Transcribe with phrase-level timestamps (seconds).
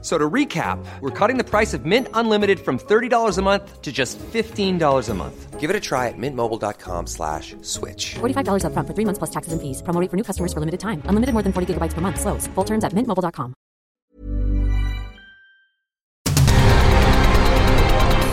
[0.00, 3.90] So to recap, we're cutting the price of Mint Unlimited from $30 a month to
[3.90, 5.58] just $15 a month.
[5.58, 8.14] Give it a try at mintmobile.com slash switch.
[8.20, 9.82] $45 upfront for three months plus taxes and fees.
[9.82, 11.02] Promo rate for new customers for limited time.
[11.06, 12.20] Unlimited more than 40 gigabytes per month.
[12.20, 12.46] Slows.
[12.54, 13.54] Full terms at mintmobile.com.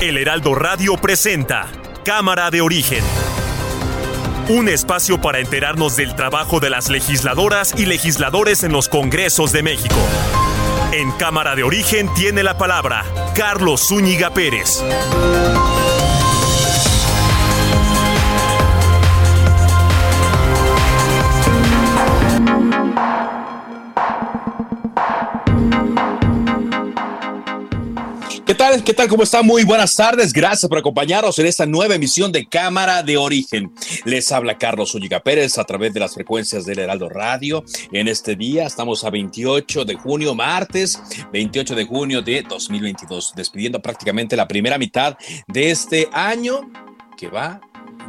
[0.02, 1.66] El Heraldo Radio presenta
[2.04, 3.04] Cámara de Origen.
[4.50, 9.64] Un espacio para enterarnos del trabajo de las legisladoras y legisladores en los Congresos de
[9.64, 9.96] México.
[10.98, 13.04] En Cámara de Origen tiene la palabra
[13.36, 14.82] Carlos Zúñiga Pérez.
[28.46, 28.84] ¿Qué tal?
[28.84, 29.08] ¿Qué tal?
[29.08, 29.42] ¿Cómo está?
[29.42, 30.32] Muy buenas tardes.
[30.32, 33.74] Gracias por acompañarnos en esta nueva emisión de Cámara de Origen.
[34.06, 37.66] Les habla Carlos Ulliga Pérez a través de las frecuencias del Heraldo Radio.
[37.92, 41.02] En este día estamos a 28 de junio, martes
[41.34, 46.70] 28 de junio de 2022, despidiendo prácticamente la primera mitad de este año
[47.18, 47.60] que va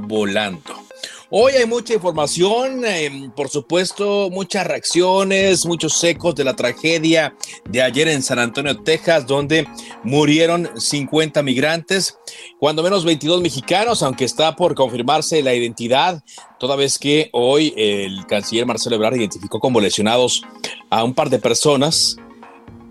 [0.01, 0.86] volando.
[1.29, 7.35] Hoy hay mucha información, eh, por supuesto, muchas reacciones, muchos ecos de la tragedia
[7.69, 9.67] de ayer en San Antonio, Texas, donde
[10.05, 12.17] murieron 50 migrantes,
[12.61, 16.23] cuando menos 22 mexicanos, aunque está por confirmarse la identidad,
[16.61, 20.43] toda vez que hoy el canciller Marcelo Ebrard identificó como lesionados
[20.91, 22.19] a un par de personas,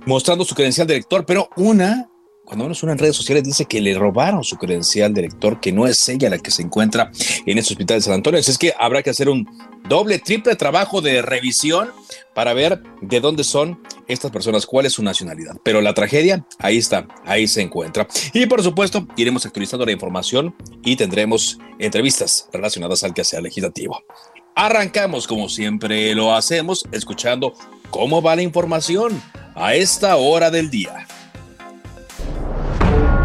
[0.06, 2.10] mostrando su credencial de lector, pero una
[2.46, 5.30] cuando menos una en redes sociales dice que le robaron su credencial de
[5.62, 7.12] que no es ella la que se encuentra
[7.46, 8.40] en ese hospital de San Antonio.
[8.40, 9.48] Así es que habrá que hacer un
[9.90, 11.90] doble, triple trabajo de revisión
[12.34, 15.58] para ver de dónde son estas personas, cuál es su nacionalidad.
[15.64, 18.08] Pero la tragedia, ahí está, ahí se encuentra.
[18.34, 24.04] Y por supuesto, iremos actualizando la información y tendremos entrevistas relacionadas al quehacer legislativo.
[24.56, 27.54] Arrancamos, como siempre lo hacemos, escuchando
[27.90, 29.22] cómo va la información
[29.56, 31.08] a esta hora del día.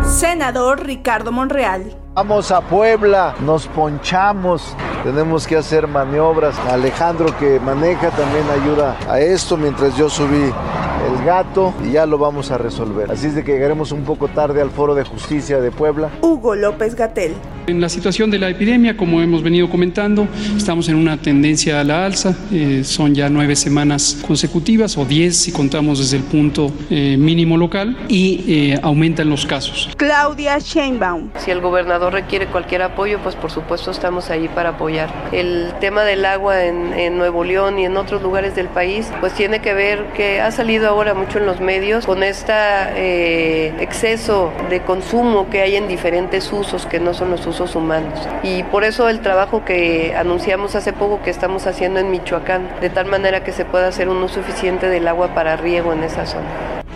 [0.04, 2.09] Senador Ricardo Monreal.
[2.12, 6.58] Vamos a Puebla, nos ponchamos, tenemos que hacer maniobras.
[6.68, 12.18] Alejandro que maneja también ayuda a esto mientras yo subí el gato y ya lo
[12.18, 13.12] vamos a resolver.
[13.12, 16.10] Así es de que llegaremos un poco tarde al Foro de Justicia de Puebla.
[16.20, 17.32] Hugo López Gatel.
[17.66, 21.84] En la situación de la epidemia, como hemos venido comentando, estamos en una tendencia a
[21.84, 22.34] la alza.
[22.50, 27.56] Eh, son ya nueve semanas consecutivas o diez si contamos desde el punto eh, mínimo
[27.56, 29.88] local y eh, aumentan los casos.
[29.96, 31.30] Claudia Sheinbaum.
[31.36, 35.10] Si el gobernador requiere cualquier apoyo, pues por supuesto estamos ahí para apoyar.
[35.32, 39.32] El tema del agua en, en Nuevo León y en otros lugares del país, pues
[39.34, 44.80] tiene que ver que ha salido ahora mucho en los medios con este exceso de
[44.82, 48.18] consumo que hay en diferentes usos que no son los usos humanos.
[48.42, 52.90] Y por eso el trabajo que anunciamos hace poco que estamos haciendo en Michoacán, de
[52.90, 56.24] tal manera que se pueda hacer un uso suficiente del agua para riego en esa
[56.24, 56.46] zona.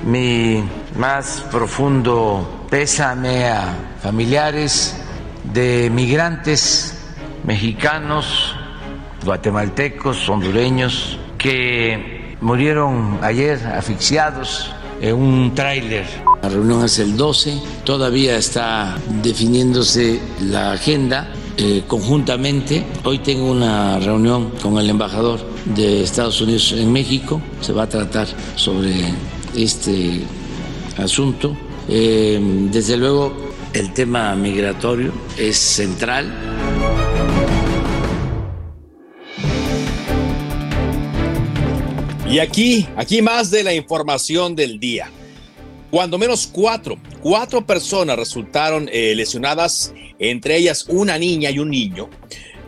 [0.03, 0.65] Mi
[0.97, 5.04] más profundo pésame a familiares
[5.53, 6.95] de migrantes
[7.45, 8.55] mexicanos,
[9.25, 16.07] guatemaltecos, hondureños, que murieron ayer asfixiados en un tráiler.
[16.43, 22.85] La reunión es el 12, todavía está definiéndose la agenda eh, conjuntamente.
[23.05, 27.89] Hoy tengo una reunión con el embajador de Estados Unidos en México, se va a
[27.89, 28.27] tratar
[28.57, 28.93] sobre
[29.55, 30.23] este
[30.99, 31.57] asunto.
[31.89, 32.41] Eh,
[32.73, 36.33] desde luego, el tema migratorio es central.
[42.31, 45.11] Y aquí, aquí más de la información del día.
[45.91, 52.09] Cuando menos cuatro, cuatro personas resultaron eh, lesionadas, entre ellas una niña y un niño.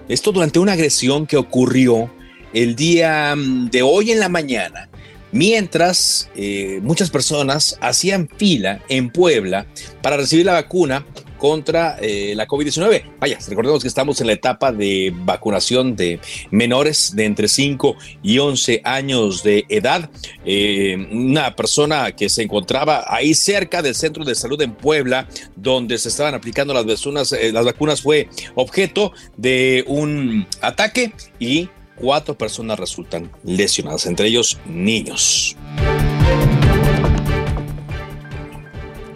[0.08, 2.12] Esto durante una agresión que ocurrió
[2.52, 4.88] el día mm, de hoy en la mañana,
[5.36, 9.66] mientras eh, muchas personas hacían fila en Puebla
[10.00, 11.04] para recibir la vacuna
[11.36, 13.02] contra eh, la COVID-19.
[13.20, 16.18] Vaya, recordemos que estamos en la etapa de vacunación de
[16.50, 20.08] menores de entre 5 y 11 años de edad.
[20.46, 25.98] Eh, una persona que se encontraba ahí cerca del centro de salud en Puebla, donde
[25.98, 32.78] se estaban aplicando las vacunas, las vacunas fue objeto de un ataque y cuatro personas
[32.78, 35.56] resultan lesionadas, entre ellos niños.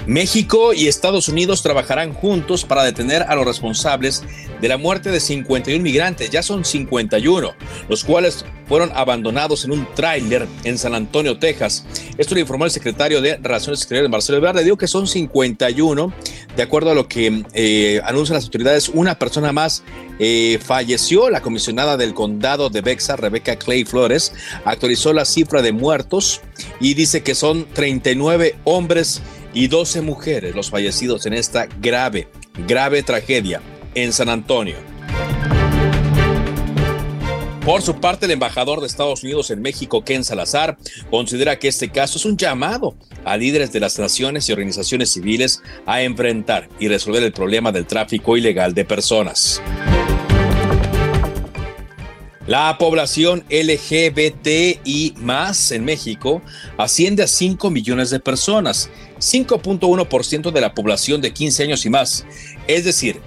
[0.07, 4.25] México y Estados Unidos trabajarán juntos para detener a los responsables
[4.61, 7.55] de la muerte de 51 migrantes, ya son 51,
[7.89, 11.85] los cuales fueron abandonados en un tráiler en San Antonio, Texas.
[12.17, 14.63] Esto lo informó el secretario de Relaciones Exteriores, Marcelo Ebrard.
[14.63, 16.13] Digo que son 51.
[16.55, 19.83] De acuerdo a lo que eh, anuncian las autoridades, una persona más
[20.21, 21.31] eh, falleció.
[21.31, 24.33] La comisionada del condado de Bexa, Rebeca Clay Flores,
[24.65, 26.41] actualizó la cifra de muertos
[26.79, 29.21] y dice que son 39 hombres
[29.53, 32.29] y 12 mujeres los fallecidos en esta grave,
[32.69, 33.61] grave tragedia
[33.97, 34.90] en San Antonio.
[37.65, 40.79] Por su parte, el embajador de Estados Unidos en México, Ken Salazar,
[41.11, 45.63] considera que este caso es un llamado a líderes de las naciones y organizaciones civiles
[45.85, 49.61] a enfrentar y resolver el problema del tráfico ilegal de personas.
[52.47, 56.41] La población LGBTI más en México
[56.79, 62.25] asciende a 5 millones de personas, 5.1% de la población de 15 años y más.
[62.67, 63.21] Es decir,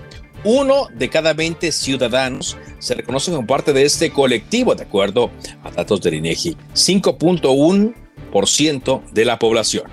[0.43, 5.31] uno de cada 20 ciudadanos se reconocen como parte de este colectivo, de acuerdo
[5.63, 6.57] a datos del INEGI.
[6.73, 9.85] 5.1% de la población.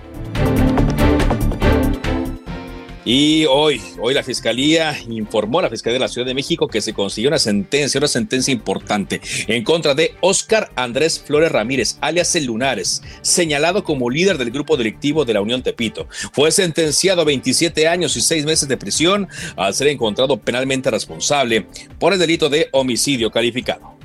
[3.13, 6.95] Y hoy, hoy la Fiscalía informó, la Fiscalía de la Ciudad de México, que se
[6.95, 12.45] consiguió una sentencia, una sentencia importante en contra de Óscar Andrés Flores Ramírez, alias El
[12.45, 16.07] Lunares, señalado como líder del grupo delictivo de la Unión Tepito.
[16.33, 21.67] Fue sentenciado a 27 años y 6 meses de prisión al ser encontrado penalmente responsable
[21.99, 23.99] por el delito de homicidio calificado.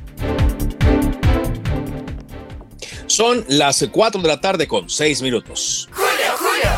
[3.05, 5.89] Son las 4 de la tarde con 6 minutos.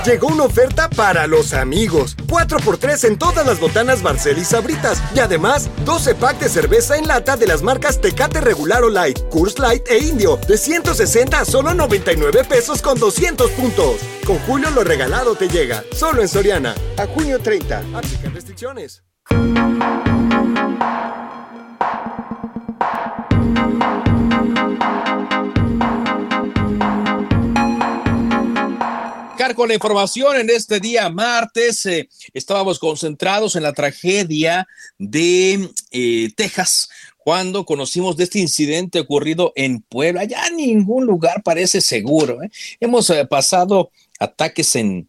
[0.05, 2.15] Llegó una oferta para los amigos.
[2.27, 5.01] 4x3 en todas las botanas Barcel y Sabritas.
[5.15, 9.19] Y además, 12 packs de cerveza en lata de las marcas Tecate Regular o Light,
[9.29, 10.37] Curse Light e Indio.
[10.47, 13.97] De 160 a solo 99 pesos con 200 puntos.
[14.25, 15.83] Con Julio lo regalado te llega.
[15.93, 16.75] Solo en Soriana.
[16.97, 17.83] A junio 30.
[17.93, 19.03] Aplican restricciones.
[29.55, 31.85] Con la información en este día martes.
[31.85, 34.67] Eh, estábamos concentrados en la tragedia
[34.97, 40.23] de eh, Texas cuando conocimos de este incidente ocurrido en Puebla.
[40.23, 42.41] Ya ningún lugar parece seguro.
[42.41, 42.49] ¿eh?
[42.79, 45.07] Hemos pasado ataques en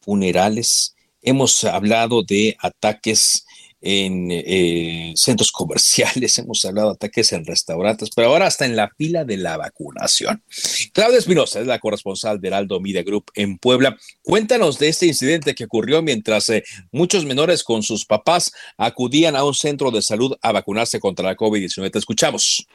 [0.00, 3.45] funerales, hemos hablado de ataques
[3.80, 8.90] en eh, centros comerciales, hemos hablado de ataques en restaurantes, pero ahora hasta en la
[8.96, 10.42] fila de la vacunación.
[10.92, 13.96] Claudia Espinosa es la corresponsal de Heraldo Media Group en Puebla.
[14.22, 19.44] Cuéntanos de este incidente que ocurrió mientras eh, muchos menores con sus papás acudían a
[19.44, 21.90] un centro de salud a vacunarse contra la COVID-19.
[21.90, 22.66] Te escuchamos.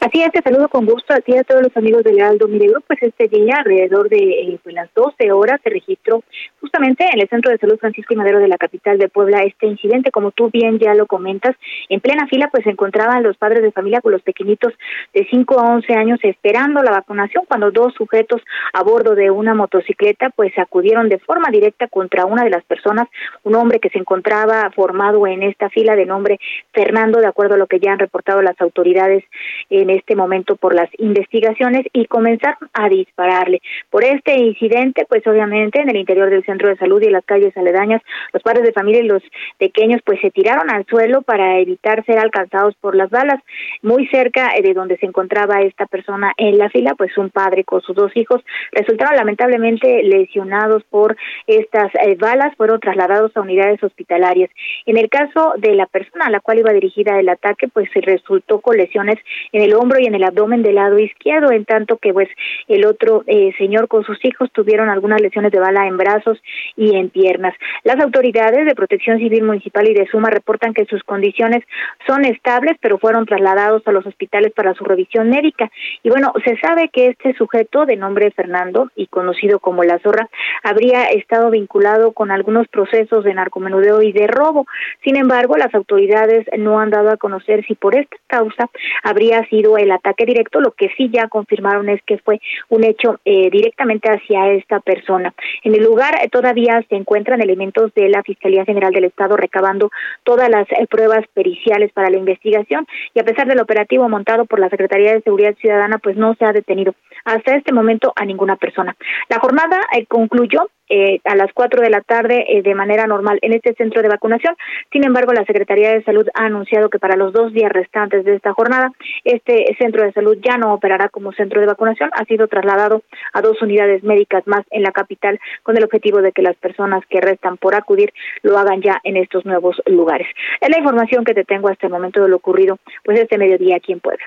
[0.00, 2.80] Así es, te saludo con gusto a ti a todos los amigos del Aldo Miregro.
[2.86, 6.22] Pues este día, alrededor de eh, pues, las 12 horas, se registró
[6.58, 9.66] justamente en el Centro de Salud Francisco y Madero de la capital de Puebla este
[9.66, 10.10] incidente.
[10.10, 11.54] Como tú bien ya lo comentas,
[11.90, 14.72] en plena fila pues se encontraban los padres de familia con los pequeñitos
[15.12, 18.40] de 5 a 11 años esperando la vacunación cuando dos sujetos
[18.72, 23.06] a bordo de una motocicleta pues acudieron de forma directa contra una de las personas,
[23.42, 26.40] un hombre que se encontraba formado en esta fila de nombre
[26.72, 29.24] Fernando, de acuerdo a lo que ya han reportado las autoridades
[29.68, 33.60] en este momento por las investigaciones y comenzaron a dispararle.
[33.90, 37.56] Por este incidente, pues obviamente en el interior del centro de salud y las calles
[37.56, 38.02] aledañas,
[38.32, 39.22] los padres de familia y los
[39.58, 43.40] pequeños pues se tiraron al suelo para evitar ser alcanzados por las balas.
[43.82, 47.80] Muy cerca de donde se encontraba esta persona en la fila, pues un padre con
[47.82, 48.42] sus dos hijos
[48.72, 51.16] resultaron lamentablemente lesionados por
[51.46, 54.50] estas eh, balas, fueron trasladados a unidades hospitalarias.
[54.86, 58.00] En el caso de la persona a la cual iba dirigida el ataque, pues se
[58.00, 59.16] resultó con lesiones
[59.52, 62.28] en el hombro y en el abdomen del lado izquierdo, en tanto que pues
[62.68, 66.38] el otro eh, señor con sus hijos tuvieron algunas lesiones de bala en brazos
[66.76, 67.54] y en piernas.
[67.84, 71.64] Las autoridades de Protección Civil Municipal y de Suma reportan que sus condiciones
[72.06, 75.70] son estables, pero fueron trasladados a los hospitales para su revisión médica.
[76.02, 80.28] Y bueno, se sabe que este sujeto de nombre Fernando y conocido como La Zorra
[80.62, 84.66] habría estado vinculado con algunos procesos de narcomenudeo y de robo.
[85.02, 88.68] Sin embargo, las autoridades no han dado a conocer si por esta causa
[89.02, 93.20] habría sido el ataque directo, lo que sí ya confirmaron es que fue un hecho
[93.24, 95.34] eh, directamente hacia esta persona.
[95.64, 99.90] En el lugar eh, todavía se encuentran elementos de la Fiscalía General del Estado recabando
[100.24, 104.60] todas las eh, pruebas periciales para la investigación y a pesar del operativo montado por
[104.60, 108.56] la Secretaría de Seguridad Ciudadana, pues no se ha detenido hasta este momento a ninguna
[108.56, 108.96] persona.
[109.28, 113.52] La jornada concluyó eh, a las 4 de la tarde eh, de manera normal en
[113.52, 114.56] este centro de vacunación.
[114.90, 118.34] Sin embargo, la Secretaría de Salud ha anunciado que para los dos días restantes de
[118.34, 118.90] esta jornada,
[119.24, 122.10] este centro de salud ya no operará como centro de vacunación.
[122.14, 126.32] Ha sido trasladado a dos unidades médicas más en la capital con el objetivo de
[126.32, 130.26] que las personas que restan por acudir lo hagan ya en estos nuevos lugares.
[130.60, 133.76] Es la información que te tengo hasta el momento de lo ocurrido, pues este mediodía
[133.76, 134.24] aquí en Puebla.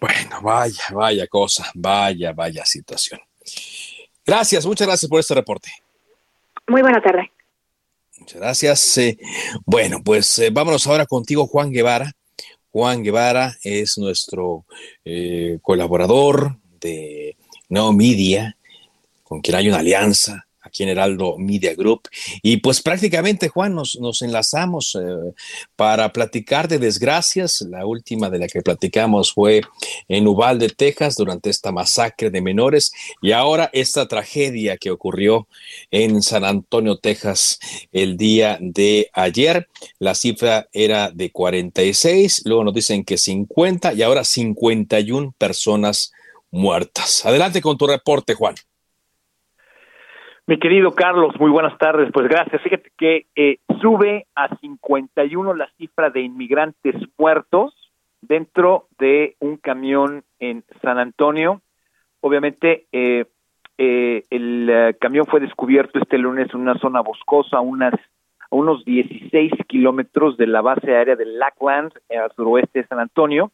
[0.00, 3.20] Bueno, vaya, vaya cosa, vaya, vaya situación.
[4.26, 5.70] Gracias, muchas gracias por este reporte.
[6.68, 7.30] Muy buena tarde.
[8.18, 8.98] Muchas gracias.
[8.98, 9.18] Eh,
[9.66, 12.12] bueno, pues eh, vámonos ahora contigo, Juan Guevara.
[12.70, 14.64] Juan Guevara es nuestro
[15.04, 17.36] eh, colaborador de
[17.68, 18.56] No Media,
[19.22, 22.08] con quien hay una alianza aquí en Heraldo Media Group.
[22.42, 25.32] Y pues prácticamente, Juan, nos, nos enlazamos eh,
[25.76, 27.60] para platicar de desgracias.
[27.70, 29.62] La última de la que platicamos fue
[30.08, 32.92] en Uvalde, Texas, durante esta masacre de menores.
[33.22, 35.46] Y ahora esta tragedia que ocurrió
[35.92, 37.60] en San Antonio, Texas,
[37.92, 39.68] el día de ayer.
[40.00, 46.12] La cifra era de 46, luego nos dicen que 50 y ahora 51 personas
[46.50, 47.24] muertas.
[47.24, 48.54] Adelante con tu reporte, Juan.
[50.46, 52.10] Mi querido Carlos, muy buenas tardes.
[52.12, 52.60] Pues gracias.
[52.60, 57.74] Fíjate que eh, sube a 51 la cifra de inmigrantes muertos
[58.20, 61.62] dentro de un camión en San Antonio.
[62.20, 63.24] Obviamente, eh,
[63.78, 69.50] eh, el camión fue descubierto este lunes en una zona boscosa, unas, a unos 16
[69.66, 73.50] kilómetros de la base aérea de Lackland, al suroeste de San Antonio.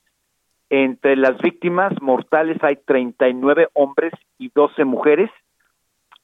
[0.69, 5.31] Entre las víctimas mortales hay 39 hombres y 12 mujeres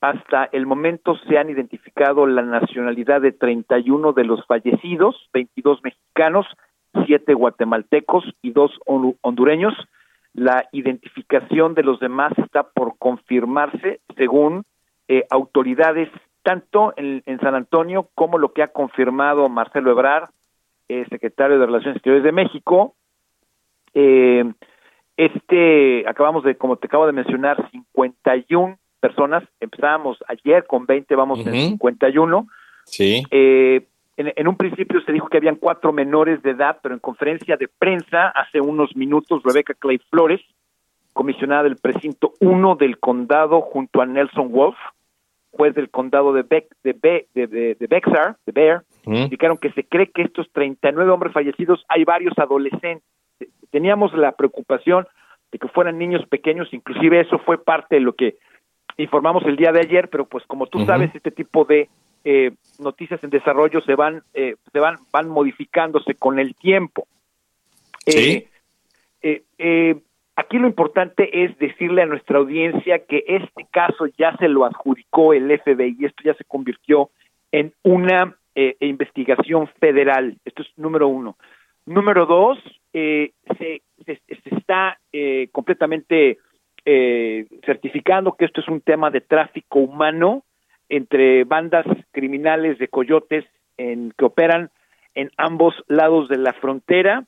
[0.00, 6.46] hasta el momento se han identificado la nacionalidad de 31 de los fallecidos, 22 mexicanos,
[7.06, 8.70] 7 guatemaltecos y 2
[9.22, 9.74] hondureños.
[10.34, 14.64] La identificación de los demás está por confirmarse según
[15.08, 16.10] eh, autoridades
[16.42, 20.28] tanto en, San Antonio como lo que ha confirmado Marcelo Ebrard,
[20.88, 22.94] eh, secretario de Relaciones Exteriores de México.
[23.94, 24.44] Eh,
[25.16, 29.44] este, acabamos de, como te acabo de mencionar, 51 personas.
[29.60, 32.48] Empezábamos ayer con 20, vamos en 51.
[32.84, 33.22] Sí.
[33.30, 33.86] Eh,
[34.16, 37.68] en, un principio se dijo que habían cuatro menores de edad, pero en conferencia de
[37.68, 40.40] prensa hace unos minutos, Rebeca Clay Flores,
[41.12, 44.76] comisionada del precinto 1 del condado junto a Nelson Wolf,
[45.50, 46.94] juez del condado de, Beck, de,
[47.34, 52.04] de, de, Bexar, de Bear, indicaron que se cree que estos 39 hombres fallecidos hay
[52.04, 53.04] varios adolescentes.
[53.70, 55.06] Teníamos la preocupación
[55.52, 58.36] de que fueran niños pequeños, inclusive eso fue parte de lo que
[58.96, 61.88] informamos el día de ayer, pero pues como tú sabes, este tipo de
[62.28, 62.50] eh,
[62.80, 67.06] noticias en desarrollo se van, eh, se van, van modificándose con el tiempo.
[68.04, 68.48] Sí.
[69.22, 69.96] Eh,
[70.34, 75.34] aquí lo importante es decirle a nuestra audiencia que este caso ya se lo adjudicó
[75.34, 77.10] el FBI y esto ya se convirtió
[77.52, 78.36] en una
[78.80, 80.36] investigación federal.
[80.44, 81.36] Esto es número uno.
[81.84, 82.58] Número dos,
[82.92, 84.98] se, se, está
[85.52, 86.38] completamente
[86.88, 90.44] eh, certificando que esto es un tema de tráfico humano
[90.88, 93.44] entre bandas criminales de coyotes
[93.76, 94.70] en, que operan
[95.16, 97.24] en ambos lados de la frontera.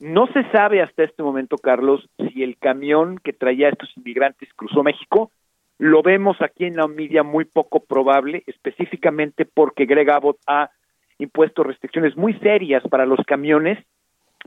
[0.00, 4.52] No se sabe hasta este momento, Carlos, si el camión que traía a estos inmigrantes
[4.54, 5.30] cruzó México.
[5.78, 10.70] Lo vemos aquí en la media muy poco probable, específicamente porque Greg Abbott ha
[11.18, 13.78] impuesto restricciones muy serias para los camiones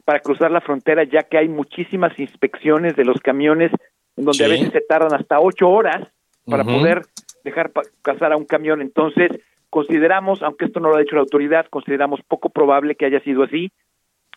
[0.05, 3.71] para cruzar la frontera, ya que hay muchísimas inspecciones de los camiones
[4.15, 6.07] en donde a veces se tardan hasta ocho horas
[6.45, 7.03] para poder
[7.43, 8.81] dejar pasar a un camión.
[8.81, 9.31] Entonces,
[9.69, 13.43] consideramos, aunque esto no lo ha dicho la autoridad, consideramos poco probable que haya sido
[13.43, 13.71] así.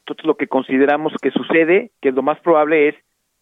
[0.01, 2.95] Entonces, lo que consideramos que sucede, que lo más probable es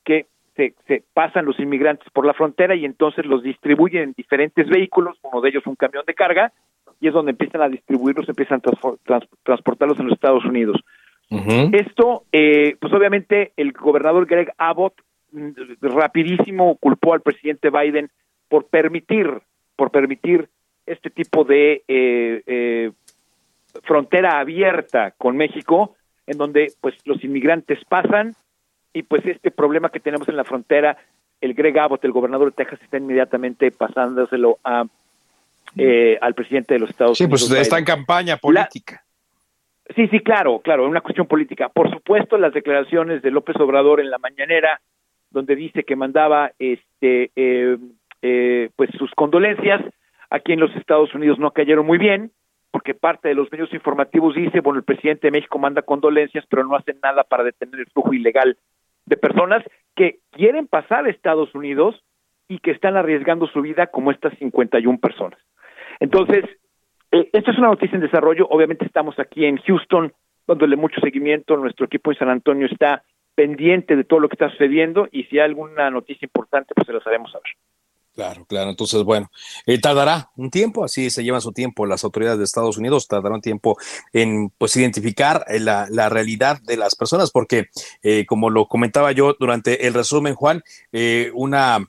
[0.04, 0.26] que
[0.56, 5.18] se, se pasan los inmigrantes por la frontera y entonces los distribuyen en diferentes vehículos,
[5.22, 6.52] uno de ellos un camión de carga,
[7.00, 10.80] y es donde empiezan a distribuirlos, empiezan a transportarlos en los Estados Unidos.
[11.30, 14.94] Esto, eh, pues obviamente el gobernador Greg Abbott
[15.80, 18.10] rapidísimo culpó al presidente Biden
[18.48, 19.42] por permitir,
[19.76, 20.48] por permitir
[20.86, 22.92] este tipo de eh, eh,
[23.82, 28.34] frontera abierta con México, en donde pues los inmigrantes pasan
[28.92, 30.96] y pues este problema que tenemos en la frontera,
[31.40, 34.84] el Greg Abbott, el gobernador de Texas, está inmediatamente pasándoselo a
[35.76, 37.40] eh, al presidente de los Estados Unidos.
[37.40, 39.04] Sí, pues está en campaña política.
[39.96, 41.68] sí, sí, claro, claro, una cuestión política.
[41.68, 44.80] Por supuesto, las declaraciones de López Obrador en la mañanera
[45.34, 47.76] donde dice que mandaba este eh,
[48.22, 49.82] eh, pues sus condolencias.
[50.30, 52.30] Aquí en los Estados Unidos no cayeron muy bien
[52.70, 56.64] porque parte de los medios informativos dice bueno el presidente de México manda condolencias pero
[56.64, 58.56] no hace nada para detener el flujo ilegal
[59.06, 59.62] de personas
[59.94, 62.02] que quieren pasar a Estados Unidos
[62.48, 65.38] y que están arriesgando su vida como estas 51 personas.
[66.00, 66.44] Entonces
[67.12, 68.46] eh, esto es una noticia en desarrollo.
[68.48, 70.12] Obviamente estamos aquí en Houston
[70.46, 71.56] dándole mucho seguimiento.
[71.56, 73.02] Nuestro equipo en San Antonio está
[73.34, 76.92] pendiente de todo lo que está sucediendo y si hay alguna noticia importante, pues se
[76.92, 77.52] las haremos saber.
[78.14, 78.70] Claro, claro.
[78.70, 79.28] Entonces, bueno,
[79.66, 83.34] eh, tardará un tiempo, así se llevan su tiempo las autoridades de Estados Unidos, tardará
[83.34, 83.76] un tiempo
[84.12, 87.66] en pues identificar eh, la, la realidad de las personas, porque
[88.04, 90.62] eh, como lo comentaba yo durante el resumen, Juan,
[91.32, 91.80] una,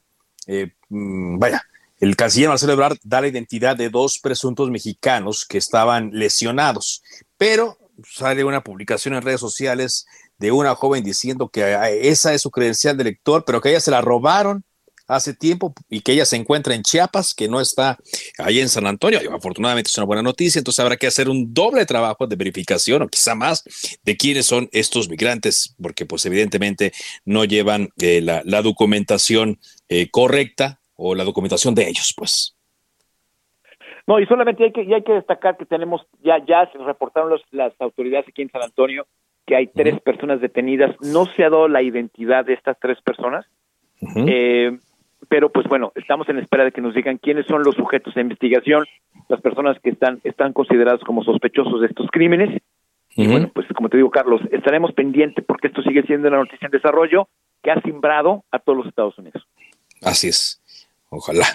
[0.90, 1.62] mm, vaya,
[2.00, 7.04] el canciller Marcelo Ebrard da la identidad de dos presuntos mexicanos que estaban lesionados,
[7.38, 12.52] pero sale una publicación en redes sociales de una joven diciendo que esa es su
[12.52, 14.64] credencial de lector, pero que ella se la robaron
[15.08, 17.98] hace tiempo y que ella se encuentra en Chiapas, que no está
[18.38, 19.20] ahí en San Antonio.
[19.34, 23.08] Afortunadamente es una buena noticia, entonces habrá que hacer un doble trabajo de verificación o
[23.08, 23.64] quizá más
[24.04, 26.92] de quiénes son estos migrantes, porque pues evidentemente
[27.24, 32.56] no llevan eh, la, documentación eh, correcta o la documentación de ellos, pues.
[34.08, 37.40] No, y solamente hay que, y hay que destacar que tenemos, ya, ya se reportaron
[37.52, 39.06] las autoridades aquí en San Antonio
[39.46, 40.96] que hay tres personas detenidas.
[41.02, 43.46] No se ha dado la identidad de estas tres personas.
[44.28, 44.78] eh,
[45.30, 48.22] pero pues bueno, estamos en espera de que nos digan quiénes son los sujetos de
[48.22, 48.86] investigación,
[49.28, 52.62] las personas que están, están consideradas como sospechosos de estos crímenes.
[53.18, 56.66] Y bueno, pues como te digo, Carlos, estaremos pendientes porque esto sigue siendo una noticia
[56.66, 57.30] en desarrollo
[57.64, 59.48] que ha simbrado a todos los Estados Unidos.
[60.02, 60.62] Así es.
[61.10, 61.46] Ojalá,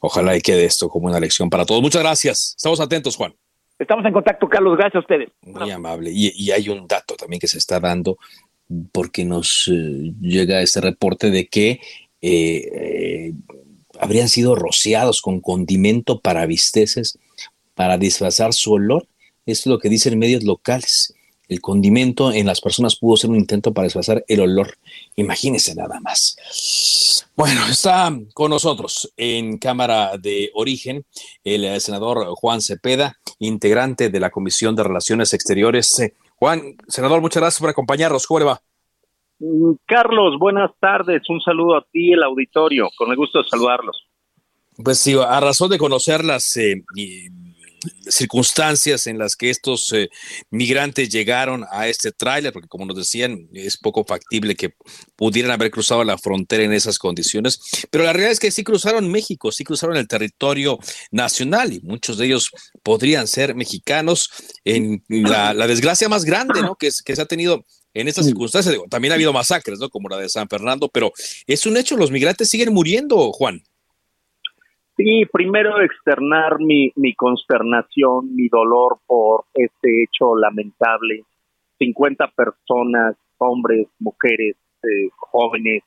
[0.00, 1.82] ojalá y quede esto como una lección para todos.
[1.82, 2.54] Muchas gracias.
[2.56, 3.34] Estamos atentos, Juan.
[3.78, 4.76] Estamos en contacto, Carlos.
[4.76, 5.30] Gracias a ustedes.
[5.42, 6.10] Muy amable.
[6.12, 8.18] Y, hay un dato también que se está dando
[8.92, 11.80] porque nos eh, llega este reporte de que eh,
[12.22, 13.32] eh,
[14.00, 17.18] habrían sido rociados con condimento para visteces
[17.74, 19.06] para disfrazar su olor.
[19.44, 21.14] es lo que dicen medios locales.
[21.46, 24.78] El condimento en las personas pudo ser un intento para disfrazar el olor.
[25.16, 26.36] Imagínense nada más.
[27.36, 31.04] Bueno, está con nosotros en Cámara de Origen
[31.42, 36.12] el senador Juan Cepeda, integrante de la Comisión de Relaciones Exteriores.
[36.36, 38.26] Juan, senador, muchas gracias por acompañarnos.
[38.26, 38.60] ¿Cómo le va?
[39.38, 41.22] Mm, Carlos, buenas tardes.
[41.30, 42.88] Un saludo a ti, el auditorio.
[42.96, 44.06] Con el gusto de saludarlos.
[44.82, 46.82] Pues sí, a razón de conocer las eh,
[48.08, 50.08] circunstancias en las que estos eh,
[50.50, 54.74] migrantes llegaron a este tráiler, porque como nos decían, es poco factible que
[55.16, 59.10] pudieran haber cruzado la frontera en esas condiciones, pero la realidad es que sí cruzaron
[59.10, 60.78] México, sí cruzaron el territorio
[61.10, 62.50] nacional y muchos de ellos
[62.82, 64.30] podrían ser mexicanos
[64.64, 66.76] en la, desgracia más grande ¿no?
[66.76, 67.64] que, que se ha tenido
[67.96, 68.76] en estas circunstancias.
[68.90, 69.88] también ha habido masacres, ¿no?
[69.88, 71.12] Como la de San Fernando, pero
[71.46, 73.62] es un hecho, los migrantes siguen muriendo, Juan.
[74.96, 81.24] Sí, primero externar mi, mi consternación, mi dolor por este hecho lamentable.
[81.78, 85.82] 50 personas, hombres, mujeres, eh, jóvenes,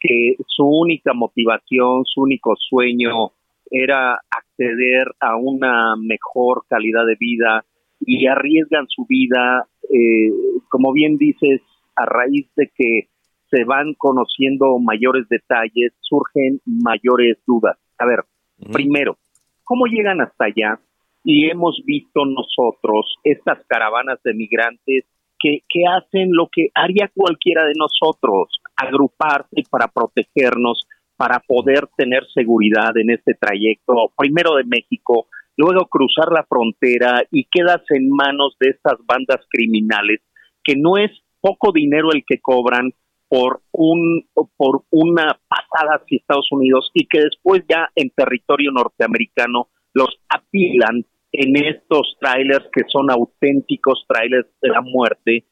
[0.00, 3.32] que su única motivación, su único sueño
[3.70, 7.64] era acceder a una mejor calidad de vida
[8.00, 10.30] y arriesgan su vida, eh,
[10.70, 11.60] como bien dices,
[11.94, 13.08] a raíz de que
[13.50, 17.76] se van conociendo mayores detalles, surgen mayores dudas.
[17.98, 18.24] A ver,
[18.72, 19.16] Primero,
[19.64, 20.80] ¿cómo llegan hasta allá?
[21.24, 25.04] Y hemos visto nosotros estas caravanas de migrantes
[25.38, 32.24] que, que hacen lo que haría cualquiera de nosotros, agruparse para protegernos, para poder tener
[32.32, 38.56] seguridad en este trayecto, primero de México, luego cruzar la frontera y quedas en manos
[38.60, 40.20] de estas bandas criminales,
[40.62, 42.92] que no es poco dinero el que cobran,
[43.28, 44.24] por un
[44.56, 51.04] por una pasada hacia Estados Unidos y que después ya en territorio norteamericano los apilan
[51.32, 55.44] en estos trailers que son auténticos trailers de la muerte.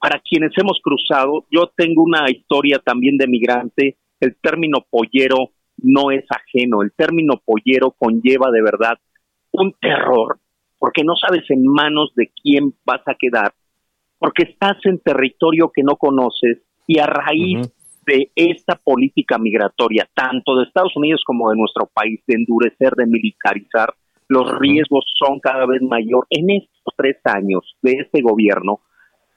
[0.00, 6.10] Para quienes hemos cruzado, yo tengo una historia también de migrante, el término pollero no
[6.10, 8.98] es ajeno, el término pollero conlleva de verdad
[9.52, 10.38] un terror,
[10.78, 13.52] porque no sabes en manos de quién vas a quedar,
[14.18, 17.72] porque estás en territorio que no conoces, y a raíz
[18.06, 23.06] de esta política migratoria, tanto de Estados Unidos como de nuestro país, de endurecer, de
[23.06, 23.92] militarizar,
[24.28, 26.26] los riesgos son cada vez mayor.
[26.30, 28.80] En estos tres años de este gobierno,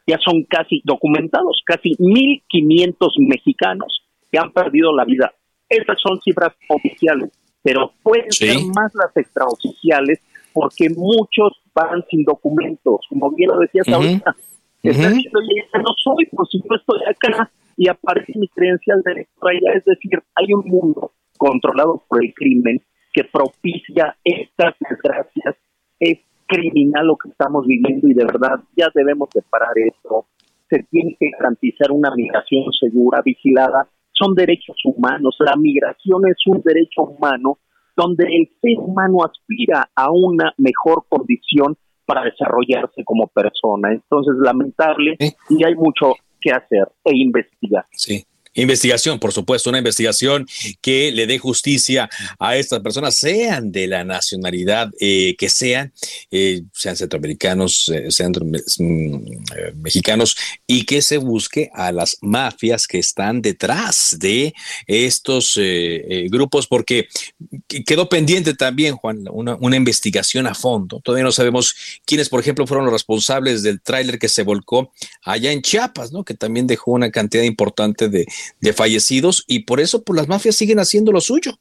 [0.05, 5.31] ya son casi documentados, casi 1.500 mexicanos que han perdido la vida.
[5.67, 7.31] Estas son cifras oficiales,
[7.61, 10.19] pero pueden ser más las extraoficiales
[10.53, 14.35] porque muchos van sin documentos, como bien lo decías ahorita
[14.81, 15.39] Está diciendo,
[15.73, 19.77] no soy, por si yo estoy acá y aparece mi credencial de allá.
[19.77, 22.81] Es decir, hay un mundo controlado por el crimen
[23.13, 25.55] que propicia estas desgracias.
[25.99, 30.25] Es criminal lo que estamos viviendo y de verdad ya debemos de parar esto.
[30.69, 33.87] Se tiene que garantizar una migración segura, vigilada.
[34.11, 35.35] Son derechos humanos.
[35.39, 37.59] La migración es un derecho humano
[37.95, 41.75] donde el ser humano aspira a una mejor condición
[42.09, 43.91] para desarrollarse como persona.
[43.91, 45.15] Entonces, lamentable
[45.47, 47.85] y hay mucho que hacer e investigar.
[47.91, 48.25] Sí.
[48.55, 50.47] Investigación, por supuesto, una investigación
[50.81, 52.09] que le dé justicia
[52.39, 55.93] a estas personas, sean de la nacionalidad eh, que sean,
[56.31, 60.35] eh, sean centroamericanos, eh, sean mm, mexicanos,
[60.65, 64.53] y que se busque a las mafias que están detrás de
[64.87, 65.59] estos
[66.29, 67.07] grupos, porque
[67.85, 71.01] quedó pendiente también, Juan, una, una, investigación a fondo.
[71.01, 74.91] Todavía no sabemos quiénes, por ejemplo, fueron los responsables del tráiler que se volcó
[75.23, 76.23] allá en Chiapas, ¿no?
[76.23, 78.25] Que también dejó una cantidad importante de
[78.61, 81.51] de fallecidos y por eso pues, las mafias siguen haciendo lo suyo.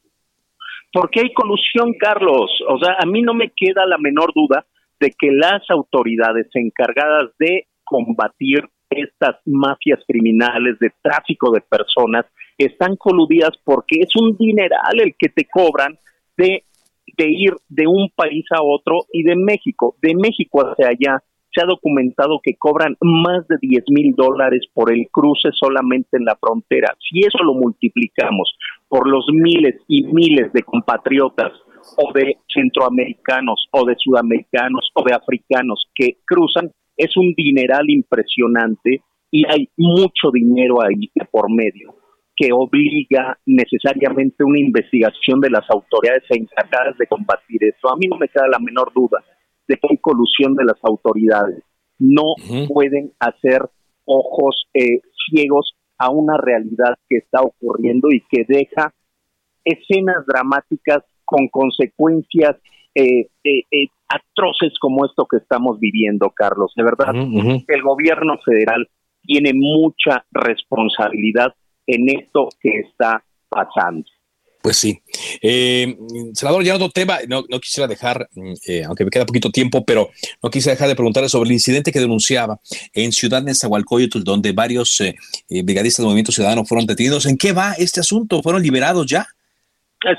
[0.93, 2.51] Porque hay colusión, Carlos.
[2.69, 4.67] O sea, a mí no me queda la menor duda
[5.01, 12.25] de que las autoridades encargadas de combatir estas mafias criminales de tráfico de personas
[12.57, 15.99] están coludidas porque es un dineral el que te cobran
[16.37, 16.64] de,
[17.17, 21.23] de ir de un país a otro y de México, de México hacia allá
[21.59, 26.25] se ha documentado que cobran más de 10 mil dólares por el cruce solamente en
[26.25, 26.94] la frontera.
[27.01, 31.53] Si eso lo multiplicamos por los miles y miles de compatriotas
[31.97, 39.03] o de centroamericanos o de sudamericanos o de africanos que cruzan, es un dineral impresionante
[39.31, 41.94] y hay mucho dinero ahí por medio
[42.37, 47.92] que obliga necesariamente una investigación de las autoridades encargadas de combatir esto.
[47.92, 49.25] A mí no me queda la menor duda
[49.69, 51.63] de que hay colusión de las autoridades.
[51.99, 52.35] No
[52.69, 53.69] pueden hacer
[54.05, 55.01] ojos eh,
[55.31, 58.95] ciegos a una realidad que está ocurriendo y que deja
[59.65, 62.57] escenas dramáticas con consecuencias
[62.95, 66.73] eh, eh, atroces como esto que estamos viviendo, Carlos.
[66.75, 68.89] De verdad, el gobierno federal
[69.23, 71.55] tiene mucha responsabilidad
[71.87, 74.05] en esto que está pasando.
[74.69, 75.01] Pues sí.
[75.41, 75.97] Eh,
[76.35, 80.11] senador Gerardo Teba, no, quisiera dejar, mm, eh, aunque me queda poquito tiempo, pero
[80.43, 82.61] no quisiera dejar de preguntarle sobre el incidente que denunciaba
[82.93, 85.15] en Ciudad Nezahualcóyotl, donde varios eh,
[85.49, 87.25] eh, brigadistas del Movimiento Ciudadano fueron detenidos.
[87.25, 88.43] ¿En qué va este asunto?
[88.43, 89.25] ¿Fueron liberados ya?